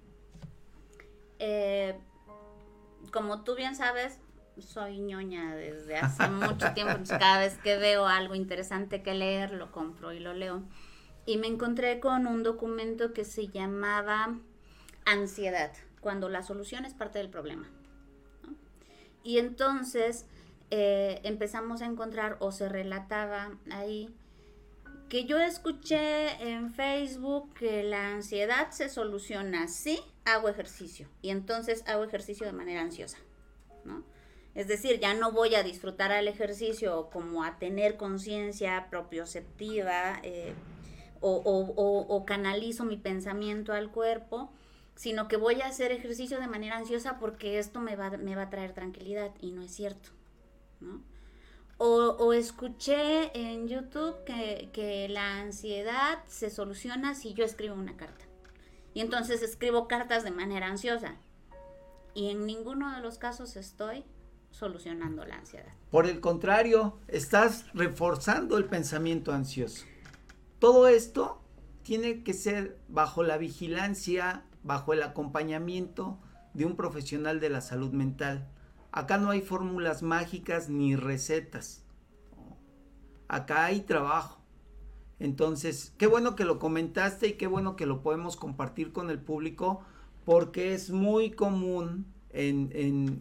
[1.39, 1.95] Eh,
[3.13, 4.19] como tú bien sabes,
[4.59, 6.95] soy ñoña desde hace mucho tiempo.
[7.07, 10.63] cada vez que veo algo interesante que leer, lo compro y lo leo.
[11.27, 14.39] Y me encontré con un documento que se llamaba
[15.05, 17.69] Ansiedad, cuando la solución es parte del problema.
[19.23, 20.25] Y entonces
[20.75, 24.09] eh, empezamos a encontrar o se relataba ahí
[25.11, 31.85] que yo escuché en Facebook que la ansiedad se soluciona si hago ejercicio y entonces
[31.87, 33.19] hago ejercicio de manera ansiosa,
[33.85, 34.03] ¿no?
[34.55, 40.55] Es decir, ya no voy a disfrutar al ejercicio como a tener conciencia propioceptiva eh,
[41.21, 44.51] o, canalizo mi pensamiento al cuerpo,
[44.95, 48.45] sino que voy a hacer ejercicio de manera ansiosa porque esto me va, me va
[48.45, 50.09] a traer tranquilidad y no es cierto,
[50.83, 51.03] ¿no?
[51.85, 58.25] O, escuché en YouTube que, la ansiedad se soluciona si yo escribo una carta.
[58.95, 61.17] Y entonces escribo cartas de manera ansiosa.
[62.15, 64.05] Y en ninguno de los casos estoy
[64.53, 65.73] solucionando la ansiedad.
[65.91, 69.85] Por el contrario, estás reforzando el pensamiento ansioso.
[70.61, 71.43] Todo esto
[71.83, 76.21] tiene que ser bajo la vigilancia, bajo el acompañamiento
[76.55, 78.49] de un profesional de la salud mental.
[78.93, 81.83] Acá no hay fórmulas mágicas ni recetas.
[83.27, 84.43] Acá hay trabajo.
[85.19, 89.19] Entonces, qué bueno que lo comentaste y qué bueno que lo podemos compartir con el
[89.19, 89.81] público
[90.25, 92.07] porque es muy común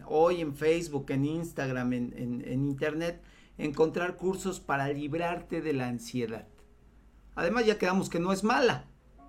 [0.06, 3.22] hoy en Facebook, en Instagram, en, en Internet,
[3.58, 6.48] encontrar cursos para librarte de la ansiedad.
[7.36, 8.86] Además ya quedamos que no es mala.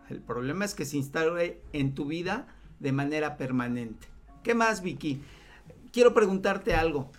[0.09, 2.49] El problema es que se instale en tu vida
[2.81, 4.09] de manera permanente.
[4.43, 5.23] ¿Qué más, Vicky?
[5.93, 7.11] Quiero preguntarte algo.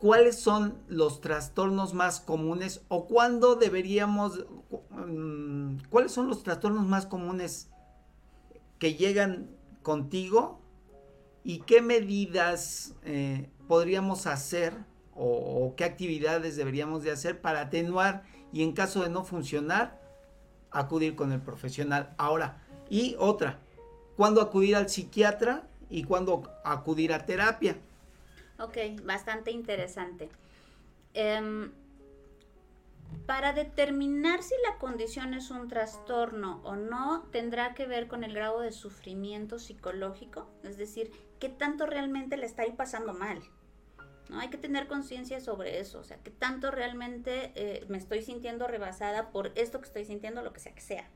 [0.00, 4.44] ¿Cuáles son los trastornos más comunes o cuándo deberíamos,
[4.90, 7.70] mm, cuáles son los trastornos más comunes
[8.78, 9.48] que llegan
[9.82, 10.60] contigo
[11.42, 14.74] y qué medidas eh, podríamos hacer
[15.14, 20.02] o, o, qué actividades deberíamos de hacer para atenuar y en caso de no funcionar,
[20.70, 22.14] acudir con el profesional.
[22.18, 23.60] Ahora, y otra,
[24.16, 27.76] ¿cuándo acudir al psiquiatra y cuándo acudir a terapia.
[28.58, 30.28] Ok, bastante interesante.
[31.12, 31.72] Em,
[33.26, 38.34] para determinar si la condición es un trastorno o no, tendrá que ver con el
[38.34, 43.42] grado de sufrimiento psicológico, es decir, qué tanto realmente le está ahí pasando mal.
[44.28, 44.40] ¿no?
[44.40, 48.66] Hay que tener conciencia sobre eso, o sea, qué tanto realmente eh, me estoy sintiendo
[48.66, 51.08] rebasada por esto que estoy sintiendo, lo que sea que sea.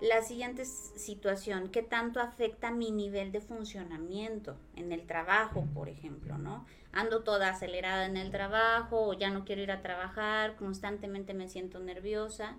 [0.00, 6.38] La siguiente situación, ¿qué tanto afecta mi nivel de funcionamiento en el trabajo, por ejemplo,
[6.38, 6.66] ¿no?
[6.92, 11.80] Ando toda acelerada en el trabajo ya no quiero ir a trabajar, constantemente me siento
[11.80, 12.56] nerviosa.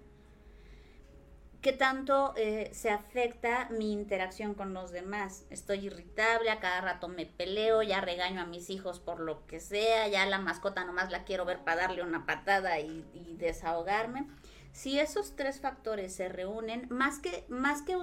[1.61, 5.45] ¿Qué tanto eh, se afecta mi interacción con los demás?
[5.49, 9.61] Estoy irritable, a cada rato me peleo, ya regaño a mis hijos por lo que
[9.61, 14.27] sea, ya la mascota nomás la quiero ver para darle una patada y desahogarme.
[14.71, 17.97] Si esos tres factores se reúnen, más que, más que,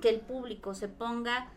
[0.00, 1.50] que el público se ponga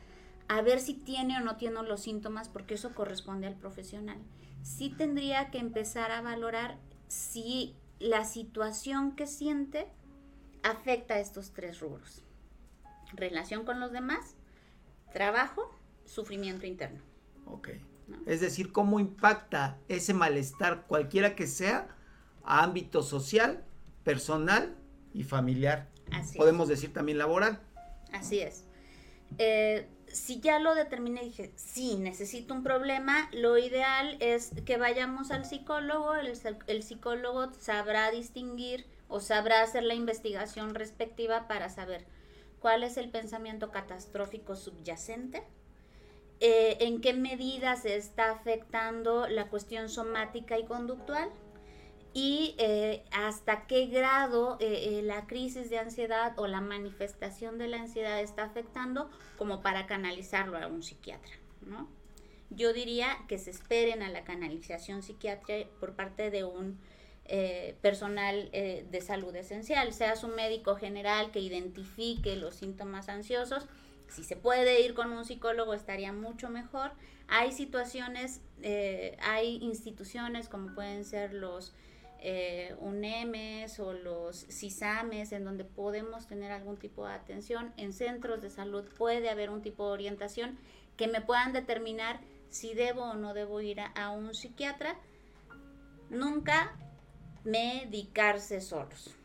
[0.47, 4.18] a ver si tiene o no tiene los síntomas, porque eso corresponde al profesional,
[4.64, 6.78] sí tendría que empezar a valorar
[7.08, 9.88] si la situación que siente
[10.64, 12.24] afecta a estos tres rubros.
[13.14, 14.36] Relación con los demás,
[15.14, 15.70] trabajo,
[16.06, 17.02] sufrimiento interno.
[17.45, 17.70] Ok.
[18.26, 21.95] Es decir, cómo impacta ese malestar, cualquiera que sea,
[22.43, 23.64] a ámbito social,
[24.04, 24.76] personal
[25.14, 25.89] y familiar.
[26.36, 27.60] Podemos decir también laboral.
[28.12, 28.66] Así es.
[29.38, 34.78] Eh, si ya lo determiné y dije, sí, necesito un problema, lo ideal es que
[34.78, 36.34] vayamos al psicólogo, el,
[36.68, 42.06] el, psicólogo sabrá distinguir o sabrá hacer la investigación respectiva para saber
[42.60, 45.43] cuál es el pensamiento catastrófico subyacente,
[46.39, 51.30] eh, en qué medida se está afectando la cuestión somática y conductual,
[52.14, 57.68] y eh, hasta qué grado eh, eh, la crisis de ansiedad o la manifestación de
[57.68, 61.88] la ansiedad está afectando como para canalizarlo a un psiquiatra, ¿no?
[62.49, 66.80] Yo diría que se esperen a la canalización psiquiátrica por parte de un
[67.82, 73.68] personal de salud esencial, sea su médico general que identifique los síntomas ansiosos,
[74.09, 76.91] Si se puede ir con un psicólogo estaría mucho mejor.
[77.30, 78.41] Hay situaciones,
[79.22, 81.74] hay instituciones como pueden ser los
[82.24, 87.74] eh, UNEMES o los CISAMES en donde podemos tener algún tipo de atención.
[87.78, 90.57] En centros de salud puede haber un tipo de orientación
[90.97, 94.99] que me puedan determinar si debo o no debo ir a, un psiquiatra.
[96.11, 96.76] Nunca
[97.43, 99.15] medicarse solos.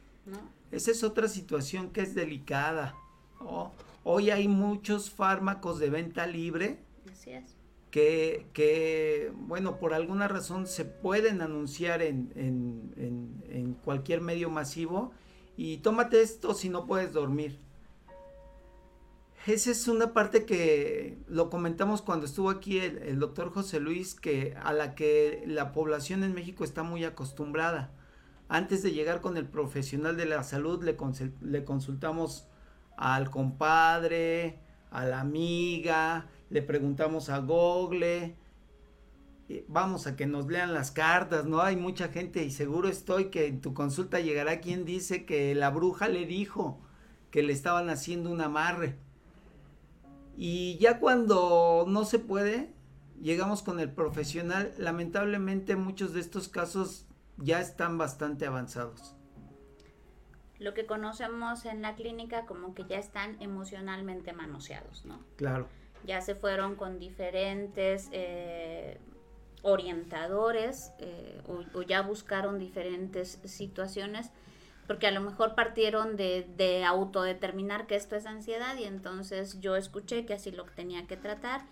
[0.70, 2.94] Esa es otra situación que es delicada.
[4.04, 6.78] hoy hay muchos fármacos de venta libre.
[7.12, 7.55] Así es.
[7.90, 15.12] Que, bueno, por alguna razón se pueden anunciar en, en, en, cualquier medio masivo
[15.56, 17.58] y tómate esto si no puedes dormir.
[19.46, 24.14] Esa es una parte que lo comentamos cuando estuvo aquí el, el, doctor José Luis,
[24.14, 27.94] que a la que la población en México está muy acostumbrada
[28.48, 30.96] antes de llegar con el profesional de la salud le,
[31.40, 32.46] le consultamos
[32.96, 34.60] al compadre,
[34.90, 38.36] a la amiga, le preguntamos a Google,
[39.68, 41.60] vamos a que nos lean las cartas, ¿no?
[41.60, 45.70] Hay mucha gente y seguro estoy que en tu consulta llegará quien dice que la
[45.70, 46.80] bruja le dijo
[47.30, 48.96] que le estaban haciendo un amarre.
[50.36, 52.72] Y ya cuando no se puede,
[53.20, 54.74] llegamos con el profesional.
[54.78, 57.06] Lamentablemente muchos de estos casos
[57.38, 59.16] ya están bastante avanzados.
[60.58, 65.20] Lo que conocemos en la clínica como que ya están emocionalmente manoseados, ¿no?
[65.36, 65.68] Claro.
[66.06, 68.98] Ya se fueron con diferentes eh,
[69.62, 71.40] orientadores eh,
[71.74, 74.30] o, ya buscaron diferentes situaciones
[74.86, 79.74] porque a lo mejor partieron de, de autodeterminar que esto es ansiedad y entonces yo
[79.74, 81.62] escuché que así lo tenía que tratar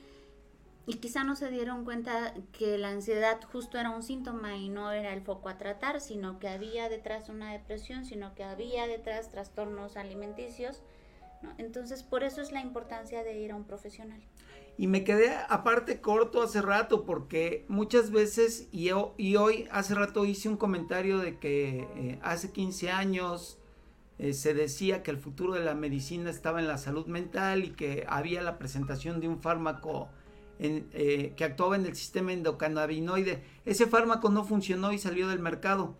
[0.86, 4.92] y quizá no se dieron cuenta que la ansiedad justo era un síntoma y no
[4.92, 9.30] era el foco a tratar, sino que había detrás una depresión, sino que había detrás
[9.30, 10.82] trastornos alimenticios.
[11.58, 14.22] Entonces, por eso es la importancia de ir a un profesional.
[14.76, 20.24] Y me quedé aparte corto hace rato porque muchas veces, y, y hoy hace rato
[20.24, 23.58] hice un comentario de que eh, hace 15 años
[24.18, 27.70] eh, se decía que el futuro de la medicina estaba en la salud mental y
[27.70, 30.08] que había la presentación de un fármaco
[30.58, 33.42] eh, que actuaba en el sistema endocannabinoide.
[33.64, 35.94] Ese fármaco no funcionó y salió del mercado.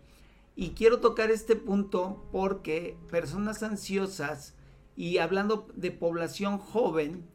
[0.56, 4.54] Y quiero tocar este punto porque personas ansiosas
[4.96, 7.26] y hablando de población joven,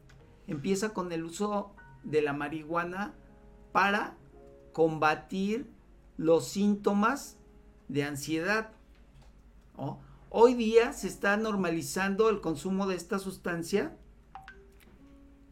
[0.46, 3.14] empieza con el uso de la marihuana
[3.72, 4.16] para
[4.72, 5.70] combatir
[6.16, 7.38] los síntomas
[7.88, 8.72] de ansiedad.
[10.28, 13.96] Hoy día se está normalizando el consumo de esta sustancia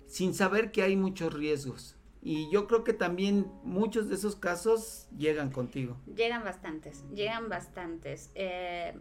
[0.06, 1.96] sin saber que hay muchos riesgos.
[2.22, 5.96] Y yo creo que también muchos de esos casos llegan contigo.
[6.14, 8.30] Llegan bastantes, llegan bastantes.
[8.34, 8.94] Eh,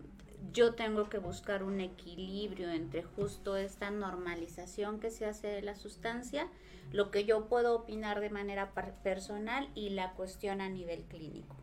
[0.53, 5.75] yo tengo que buscar un equilibrio entre justo esta normalización que se hace de la
[5.75, 6.47] sustancia,
[6.91, 8.73] lo que yo puedo opinar de manera
[9.03, 11.55] personal y la cuestión a nivel clínico.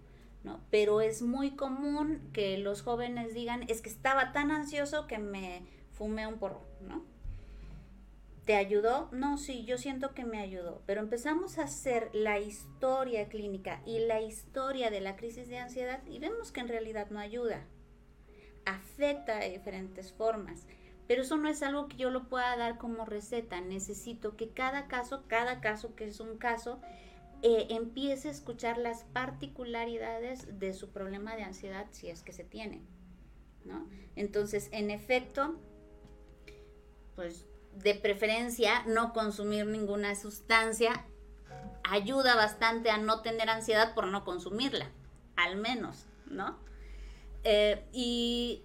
[0.43, 0.61] ¿no?
[0.71, 5.63] Pero es muy común que los jóvenes digan, es que estaba tan ansioso que me
[5.93, 7.03] fumé un porro, ¿no?
[8.45, 9.09] ¿Te ayudó?
[9.11, 14.01] No, sí, yo siento que me ayudó, pero empezamos a hacer la historia clínica y
[14.01, 17.65] la historia de la crisis de ansiedad y vemos que en realidad no ayuda.
[18.67, 20.67] Afecta de diferentes formas,
[21.07, 23.61] pero eso no es algo que yo lo pueda dar como receta.
[23.61, 26.81] Necesito que cada caso, cada caso que es un caso,
[27.43, 32.45] eh, empiece a escuchar las particularidades de su problema de ansiedad si es que se
[32.45, 32.81] tiene.
[34.17, 35.57] Entonces, en efecto,
[37.17, 37.47] pues
[37.83, 41.05] de preferencia no consumir ninguna sustancia
[41.83, 44.91] ayuda bastante a no tener ansiedad por no consumirla,
[45.37, 46.59] al menos, ¿no?
[47.45, 48.63] Eh, y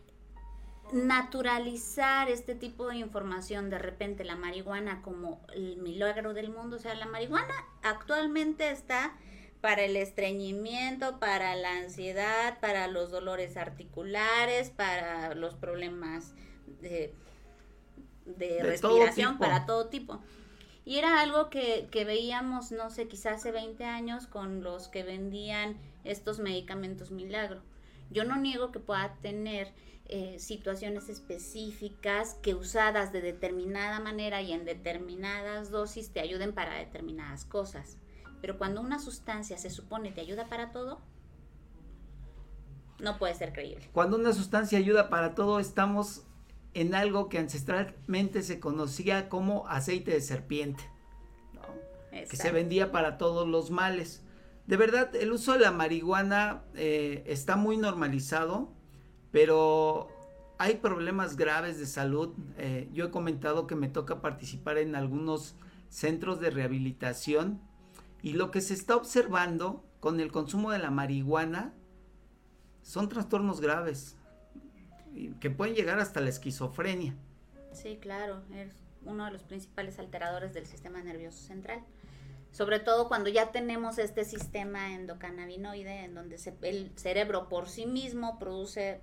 [0.92, 6.80] naturalizar este tipo de información, de repente la marihuana como el milagro del mundo, o
[6.80, 7.54] sea, la marihuana
[7.84, 9.16] actualmente está
[9.62, 16.34] para el estreñimiento, para la ansiedad, para los dolores articulares, para los problemas
[16.82, 17.14] de
[18.38, 20.20] de, respiración para todo tipo.
[20.86, 25.04] Y era algo que, que, veíamos, no sé, quizás hace 20 años con los que
[25.04, 27.62] vendían estos medicamentos milagro.
[28.10, 29.74] Yo no niego que pueda tener
[30.06, 36.76] eh, situaciones específicas que usadas de determinada manera y en determinadas dosis te ayuden para
[36.76, 37.98] determinadas cosas.
[38.42, 41.00] Pero cuando una sustancia se supone te ayuda para todo,
[43.00, 43.90] no puede ser creíble.
[43.94, 46.24] Cuando una sustancia ayuda para todo, estamos
[46.74, 50.84] en algo que ancestralmente se conocía como aceite de serpiente,
[52.12, 54.24] que se vendía para todos los males.
[54.70, 58.72] De verdad, el uso de la marihuana eh, está muy normalizado,
[59.32, 60.10] pero
[60.60, 62.36] hay problemas graves de salud.
[62.60, 65.56] Eh, yo he comentado que me toca participar en algunos
[65.90, 67.60] centros de rehabilitación
[68.22, 71.74] y lo que se está observando con el consumo de la marihuana
[72.84, 74.18] son trastornos graves
[75.40, 77.16] que pueden llegar hasta la esquizofrenia.
[77.72, 81.84] Sí, claro, es uno de los principales alteradores del sistema nervioso central.
[82.52, 88.40] Sobre todo cuando ya tenemos este sistema endocannabinoide en donde el cerebro por sí mismo
[88.40, 89.02] produce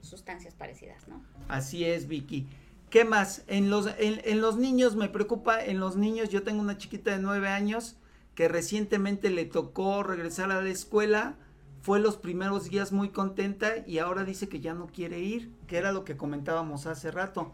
[0.00, 1.22] sustancias parecidas, ¿no?
[1.48, 2.46] Así es, Vicky.
[2.90, 3.42] ¿Qué más?
[3.48, 7.18] En los, en, los niños me preocupa, en los niños yo tengo una chiquita de
[7.18, 7.96] nueve años
[8.34, 11.36] que recientemente le tocó regresar a la escuela,
[11.80, 15.78] fue los primeros días muy contenta y ahora dice que ya no quiere ir, que
[15.78, 17.52] era lo que comentábamos hace rato.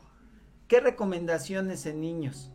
[0.68, 2.50] ¿Qué recomendaciones en niños?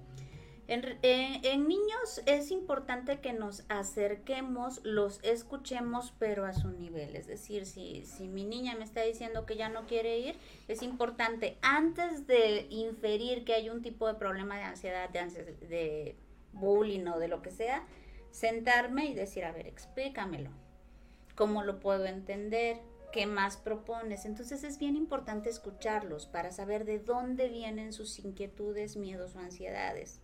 [0.69, 7.15] Eh, en, niños es importante que nos acerquemos, los escuchemos, pero a su nivel.
[7.15, 10.35] Es decir, si, si mi niña me está diciendo que ya no quiere ir,
[10.67, 15.21] es importante, antes de inferir que hay un tipo de problema de ansiedad, de,
[15.67, 16.17] de
[16.51, 17.85] bullying o de lo que sea,
[18.31, 20.49] sentarme y decir, a ver, explícamelo.
[21.35, 22.81] ¿Cómo lo puedo entender?
[23.13, 24.25] ¿Qué más propones?
[24.25, 30.19] Entonces es bien importante escucharlos para saber de dónde vienen sus inquietudes, miedos o ansiedades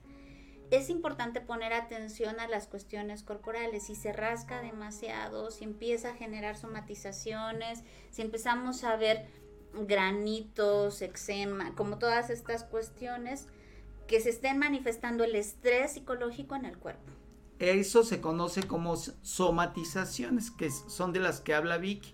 [0.71, 3.83] es importante poner atención a las cuestiones corporales.
[3.83, 9.27] Si se rasca demasiado, si empieza a generar somatizaciones, si empezamos a ver
[9.73, 13.47] granitos, eczema, como todas estas cuestiones
[14.07, 17.11] que se estén manifestando el estrés psicológico en el cuerpo.
[17.59, 22.13] Eso se conoce como somatizaciones, que son de las que habla Vicky.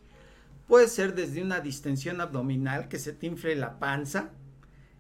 [0.68, 4.30] Puede ser desde una distensión abdominal, que se te infle la panza,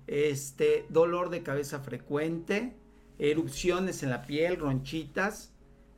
[0.07, 2.75] este, dolor de cabeza frecuente,
[3.19, 5.51] erupciones en la piel, ronchitas,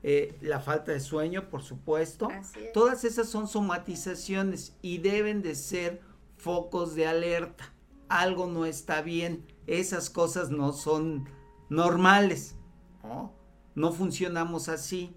[0.04, 2.28] eh, la falta de sueño, por supuesto.
[2.74, 6.02] Todas esas son somatizaciones y deben de ser
[6.36, 7.72] focos de alerta.
[8.10, 11.30] Algo no está bien, esas cosas no son
[11.70, 12.56] normales,
[13.04, 13.34] ¿no?
[13.76, 15.16] No funcionamos así.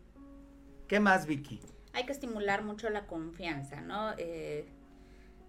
[0.87, 1.61] ¿Qué más, Vicky?
[1.95, 4.13] Hay que estimular mucho la confianza, ¿no?
[4.19, 4.69] Eh,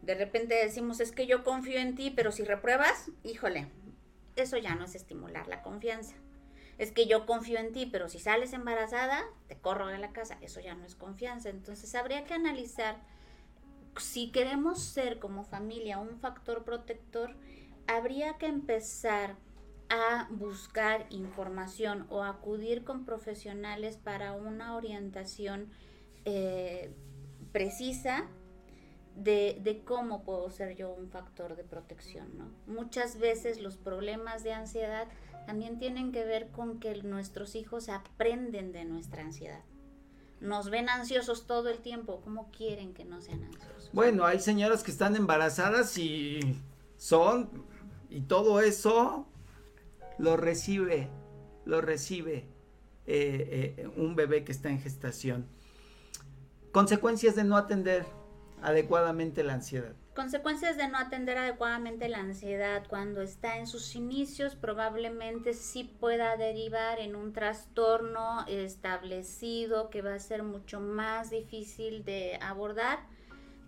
[0.01, 3.67] de repente decimos, es que yo confío en ti, pero si repruebas, híjole,
[4.35, 6.15] eso ya no es estimular la confianza
[6.77, 10.37] es que yo confío en ti, pero si sales embarazada, te corro de la casa.
[10.41, 11.49] Eso ya no es confianza.
[11.49, 12.97] Entonces habría que analizar
[13.97, 17.35] si queremos ser como familia un factor protector,
[17.87, 19.35] habría que empezar
[19.89, 25.69] a buscar información o acudir con profesionales para una orientación
[26.25, 26.91] eh,
[27.51, 28.27] precisa
[29.15, 32.27] de, de, cómo puedo ser yo un factor de protección.
[32.37, 32.51] ¿no?
[32.67, 35.07] Muchas veces los problemas de ansiedad
[35.45, 39.63] también tienen que ver con que nuestros hijos aprenden de nuestra ansiedad.
[40.41, 43.89] Nos ven ansiosos todo el tiempo, ¿cómo quieren que no sean ansiosos?
[43.93, 46.61] Bueno, hay señoras que están embarazadas y
[46.97, 47.49] son,
[48.09, 49.27] y todo eso
[50.17, 51.09] lo recibe,
[51.65, 52.47] lo recibe
[53.07, 55.47] eh, eh, un bebé que está en gestación.
[56.71, 58.05] Consecuencias de no atender
[58.65, 59.93] adecuadamente la ansiedad.
[60.15, 66.35] Consecuencias de no atender adecuadamente la ansiedad cuando está en sus inicios probablemente sí pueda
[66.35, 73.05] derivar en un trastorno establecido que va a ser mucho más difícil de abordar,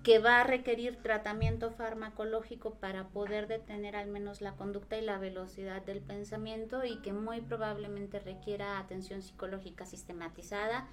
[0.01, 5.19] que va a requerir tratamiento farmacológico para poder detener al menos la conducta y la
[5.19, 10.87] velocidad del pensamiento y que muy probablemente requiera atención psicológica sistematizada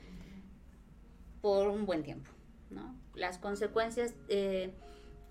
[1.40, 2.30] por un buen tiempo.
[2.75, 2.95] ¿No?
[3.14, 4.14] Las consecuencias...
[4.29, 4.75] Eh,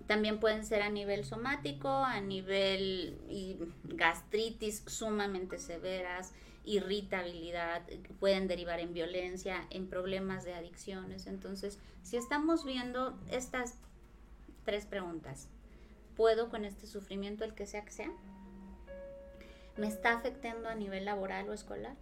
[0.06, 3.18] también pueden ser a nivel somático, a nivel
[3.84, 6.34] gastritis sumamente severas,
[6.64, 7.82] irritabilidad,
[8.20, 11.26] pueden derivar en violencia, en problemas de adicciones.
[11.26, 13.76] Entonces, si estamos viendo estas
[14.64, 15.48] tres preguntas,
[16.16, 18.12] ¿puedo con este sufrimiento el que sea que sea?
[19.76, 21.96] ¿Me está afectando a nivel laboral o escolar?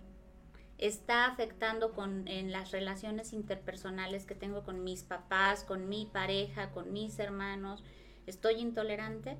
[0.87, 6.72] Está afectando con, en las relaciones interpersonales que tengo con mis papás, con mi pareja,
[6.72, 7.85] con mis hermanos,
[8.26, 9.39] estoy intolerante,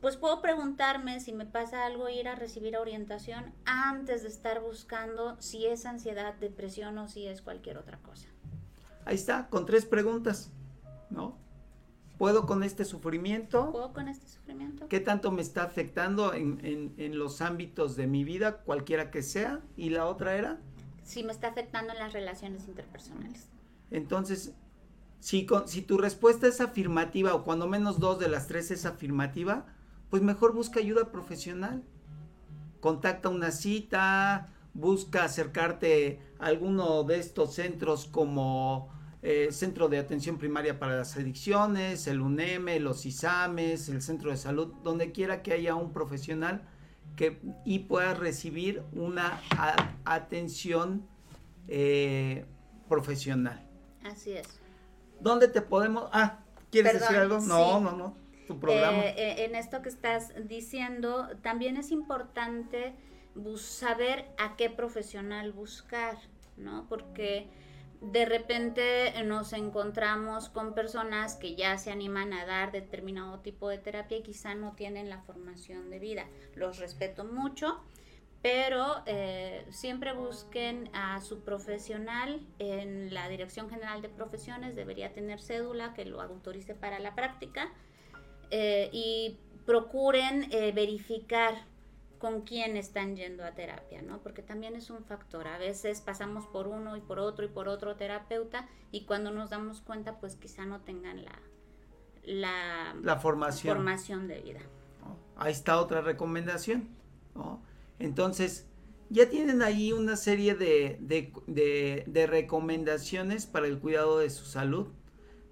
[0.00, 5.40] pues puedo preguntarme si me pasa algo, ir a recibir orientación antes de estar buscando
[5.40, 8.28] si es ansiedad, depresión o si es cualquier otra cosa.
[9.04, 10.50] Ahí está, con tres preguntas,
[11.10, 11.38] ¿no?
[12.18, 13.72] ¿Puedo con este sufrimiento?
[13.72, 14.88] ¿Puedo con este sufrimiento?
[14.88, 19.60] ¿Qué tanto me está afectando en, en, los ámbitos de mi vida, cualquiera que sea?
[19.76, 20.60] ¿Y la otra era?
[21.02, 23.48] Si me está afectando en las relaciones interpersonales.
[23.90, 24.54] Entonces,
[25.18, 28.86] si, con, si tu respuesta es afirmativa o cuando menos dos de las tres es
[28.86, 29.66] afirmativa,
[30.08, 31.82] pues mejor busca ayuda profesional.
[32.80, 38.92] Contacta una cita, busca acercarte a alguno de estos centros como
[39.26, 44.36] eh, Centro de Atención Primaria para las Adicciones, el UNEM, los ISAMES, el Centro de
[44.36, 46.68] Salud, donde quiera que haya un profesional
[47.16, 49.40] que y pueda recibir una
[50.04, 51.06] atención
[51.68, 52.44] eh,
[52.86, 53.66] profesional.
[54.04, 54.60] Así es.
[55.20, 56.10] ¿Dónde te podemos?
[56.12, 57.40] Ah, ¿quieres decir algo?
[57.40, 58.16] No, no, no.
[58.46, 59.04] Tu programa.
[59.04, 62.94] Eh, eh, en esto que estás diciendo, también es importante
[63.56, 66.18] saber a qué profesional buscar,
[66.58, 66.86] ¿no?
[66.90, 67.48] Porque
[68.12, 73.78] de repente nos encontramos con personas que ya se animan a dar determinado tipo de
[73.78, 76.26] terapia y quizá no tienen la formación de vida.
[76.54, 77.82] Los respeto mucho,
[78.42, 85.40] pero eh, siempre busquen a su profesional en la Dirección General de Profesiones, debería tener
[85.40, 87.72] cédula que lo autorice para la práctica
[88.50, 91.54] eh, y procuren eh, verificar
[92.18, 94.22] con quién están yendo a terapia, ¿no?
[94.22, 95.46] Porque también es un factor.
[95.46, 99.50] A veces pasamos por uno y por otro y por otro terapeuta y cuando nos
[99.50, 103.76] damos cuenta, pues quizá no tengan la, la, formación.
[103.76, 104.60] formación de vida.
[105.36, 106.88] Ahí está otra recomendación,
[107.34, 107.62] ¿no?
[107.98, 108.66] Entonces,
[109.10, 114.88] ya tienen ahí una serie de, de, recomendaciones para el cuidado de su salud,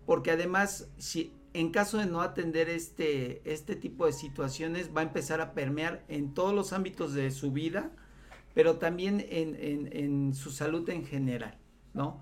[0.07, 5.05] porque además, si en caso de no atender este, este tipo de situaciones, va a
[5.05, 7.91] empezar a permear en todos los ámbitos de su vida,
[8.55, 11.59] pero también en, su salud en general,
[11.95, 12.21] ¿no?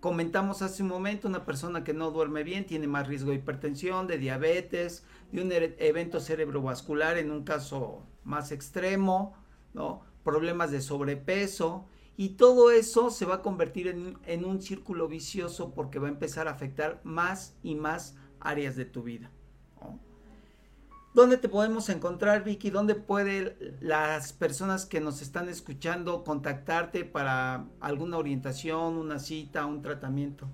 [0.00, 4.06] comentamos hace un momento, una persona que no duerme bien tiene más riesgo de hipertensión,
[4.06, 5.02] de diabetes,
[5.32, 9.34] de un evento cerebrovascular en un caso más extremo,
[9.72, 10.02] ¿no?
[10.22, 11.86] Problemas de sobrepeso.
[12.16, 16.46] Y todo eso se va a convertir en, un círculo vicioso porque va a empezar
[16.46, 19.30] a afectar más y más áreas de tu vida.
[21.12, 22.70] ¿Dónde te podemos encontrar, Vicky?
[22.70, 29.80] ¿Dónde pueden las personas que nos están escuchando contactarte para alguna orientación, una cita, un
[29.80, 30.48] tratamiento?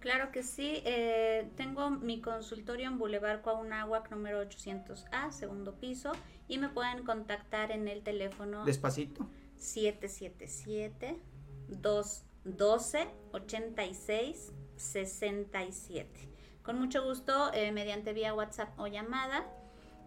[0.00, 0.82] Claro que sí.
[0.84, 6.10] Eh, tengo mi consultorio en Boulevard Cuauhnáhuac número 800A, segundo piso,
[6.48, 8.64] y me pueden contactar en el teléfono.
[8.64, 9.28] Despacito.
[9.62, 11.18] 777
[11.68, 16.28] 212 86 67.
[16.62, 19.46] Con mucho gusto, eh, mediante vía WhatsApp o llamada,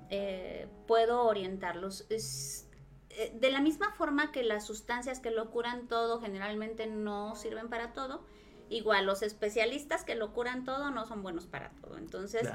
[0.09, 2.07] eh, puedo orientarlos.
[2.07, 7.93] de la misma forma que las sustancias que lo curan todo generalmente no sirven para
[7.93, 8.25] todo,
[8.69, 11.97] igual los especialistas que lo curan todo no son buenos para todo.
[11.97, 12.49] Entonces,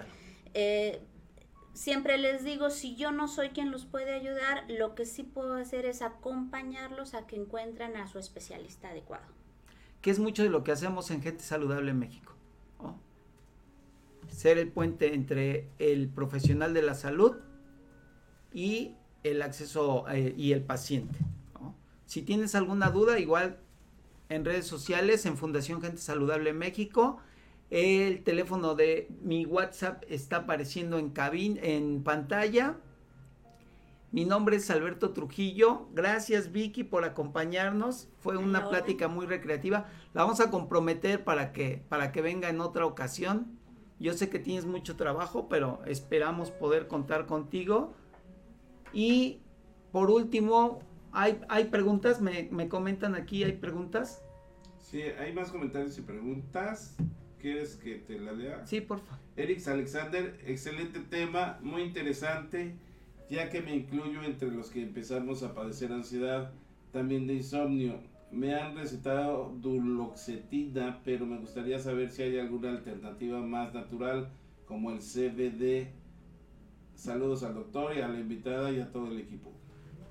[0.54, 1.02] eh,
[1.80, 5.54] siempre les digo, si yo no soy quien los puede ayudar, lo que sí puedo
[5.54, 9.24] hacer es acompañarlos a que encuentren a su especialista adecuado.
[10.02, 12.34] Que es mucho de lo que hacemos en Gente Saludable en México.
[14.28, 17.38] Ser el puente entre el profesional de la salud
[18.52, 21.18] y el acceso eh, y el paciente.
[22.04, 23.58] Si tienes alguna duda, igual
[24.28, 27.22] en redes sociales, en Fundación Gente Saludable México.
[27.70, 32.76] El teléfono de mi WhatsApp está apareciendo en cabin, en pantalla.
[34.12, 35.88] Mi nombre es Alberto Trujillo.
[35.92, 38.08] Gracias Vicky por acompañarnos.
[38.18, 39.86] Fue una plática muy recreativa.
[40.14, 43.56] La vamos a comprometer para que, para que venga en otra ocasión.
[44.00, 47.94] Yo sé que tienes mucho trabajo, pero esperamos poder contar contigo.
[48.92, 49.42] Y
[49.92, 50.80] por último,
[51.12, 52.20] ¿Hay, hay preguntas?
[52.20, 53.42] ¿Me, ¿Me, comentan aquí?
[53.42, 54.22] ¿Hay preguntas?
[54.78, 56.96] Sí, hay más comentarios y preguntas.
[57.40, 58.66] ¿Quieres que te la lea?
[58.66, 59.18] Sí, por favor.
[59.36, 62.74] Erix Alexander, excelente tema, muy interesante,
[63.30, 66.52] ya que me incluyo entre los que empezamos a padecer ansiedad,
[66.92, 68.00] también de insomnio.
[68.30, 74.28] Me han recetado duloxetina, pero me gustaría saber si hay alguna alternativa más natural,
[74.66, 75.88] como el CBD.
[76.94, 79.52] Saludos al doctor y a la invitada y a todo el equipo.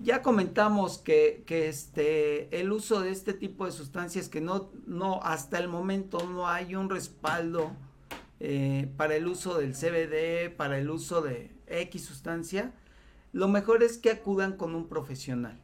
[0.01, 5.59] Ya comentamos que, este, el uso de este tipo de sustancias que no, no hasta
[5.59, 7.71] el momento no hay un respaldo
[8.39, 12.71] eh, para el uso del CBD, para el uso de X sustancia,
[13.33, 15.59] lo mejor es que acudan con un profesional.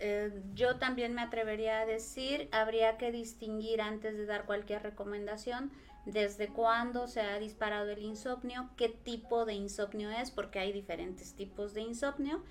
[0.00, 5.70] Eh, yo también me atrevería a decir, habría que distinguir antes de dar cualquier recomendación
[6.06, 11.34] desde cuándo se ha disparado el insomnio, qué tipo de insomnio es, porque hay diferentes
[11.34, 12.42] tipos de insomnio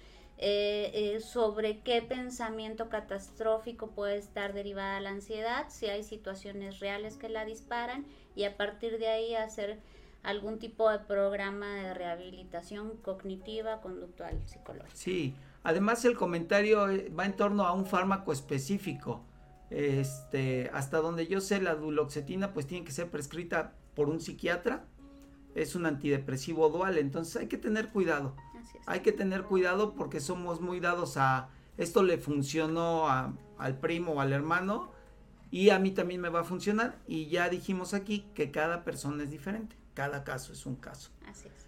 [0.44, 7.16] eh, eh, sobre qué pensamiento catastrófico puede estar derivada la ansiedad, si hay situaciones reales
[7.16, 9.80] que la disparan y a partir de ahí hacer
[10.24, 14.96] algún tipo de programa de rehabilitación cognitiva, conductual, psicológica.
[14.96, 19.24] Sí, además el comentario eh, va en torno a un fármaco específico.
[19.70, 24.88] Este, hasta donde yo sé, la duloxetina pues tiene que ser prescrita por un psiquiatra.
[25.54, 28.36] Es un antidepresivo dual, entonces hay que tener cuidado.
[28.86, 34.22] Hay que tener cuidado porque somos muy dados a esto le funcionó al primo o
[34.22, 34.92] al hermano
[35.50, 39.24] y a mí también me va a funcionar y ya dijimos aquí que cada persona
[39.24, 41.10] es diferente, cada caso es un caso.
[41.28, 41.68] Así es.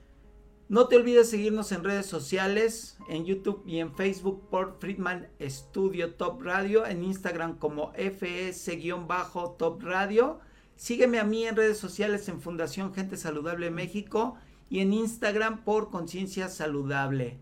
[0.69, 6.15] No te olvides seguirnos en redes sociales, en YouTube y en Facebook por Friedman Studio
[6.15, 10.39] Top Radio, en Instagram como FS-Top Radio.
[10.75, 14.35] Sígueme a mí en redes sociales en Fundación Gente Saludable México
[14.73, 17.37] y en Instagram por Conciencia Saludable.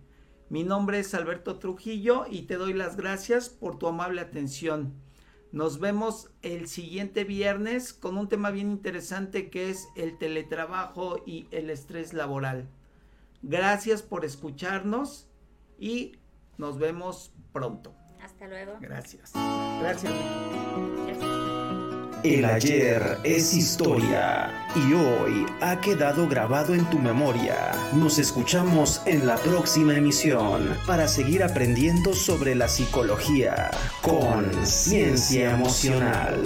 [0.49, 4.95] Mi nombre es Alberto Trujillo y te doy las gracias por tu amable atención.
[5.53, 11.47] Nos vemos el siguiente viernes con un tema bien interesante que es el teletrabajo y
[11.51, 12.67] el estrés laboral.
[13.41, 15.29] Gracias por escucharnos
[15.79, 16.17] y
[16.57, 17.95] nos vemos pronto.
[18.21, 18.73] Hasta luego.
[18.81, 19.31] Gracias.
[19.79, 20.13] Gracias.
[21.07, 21.40] Gracias.
[22.23, 27.71] El ayer es historia y hoy ha quedado grabado en tu memoria.
[27.93, 33.71] Nos escuchamos en la próxima emisión para seguir aprendiendo sobre la psicología
[34.03, 36.43] con ciencia emocional.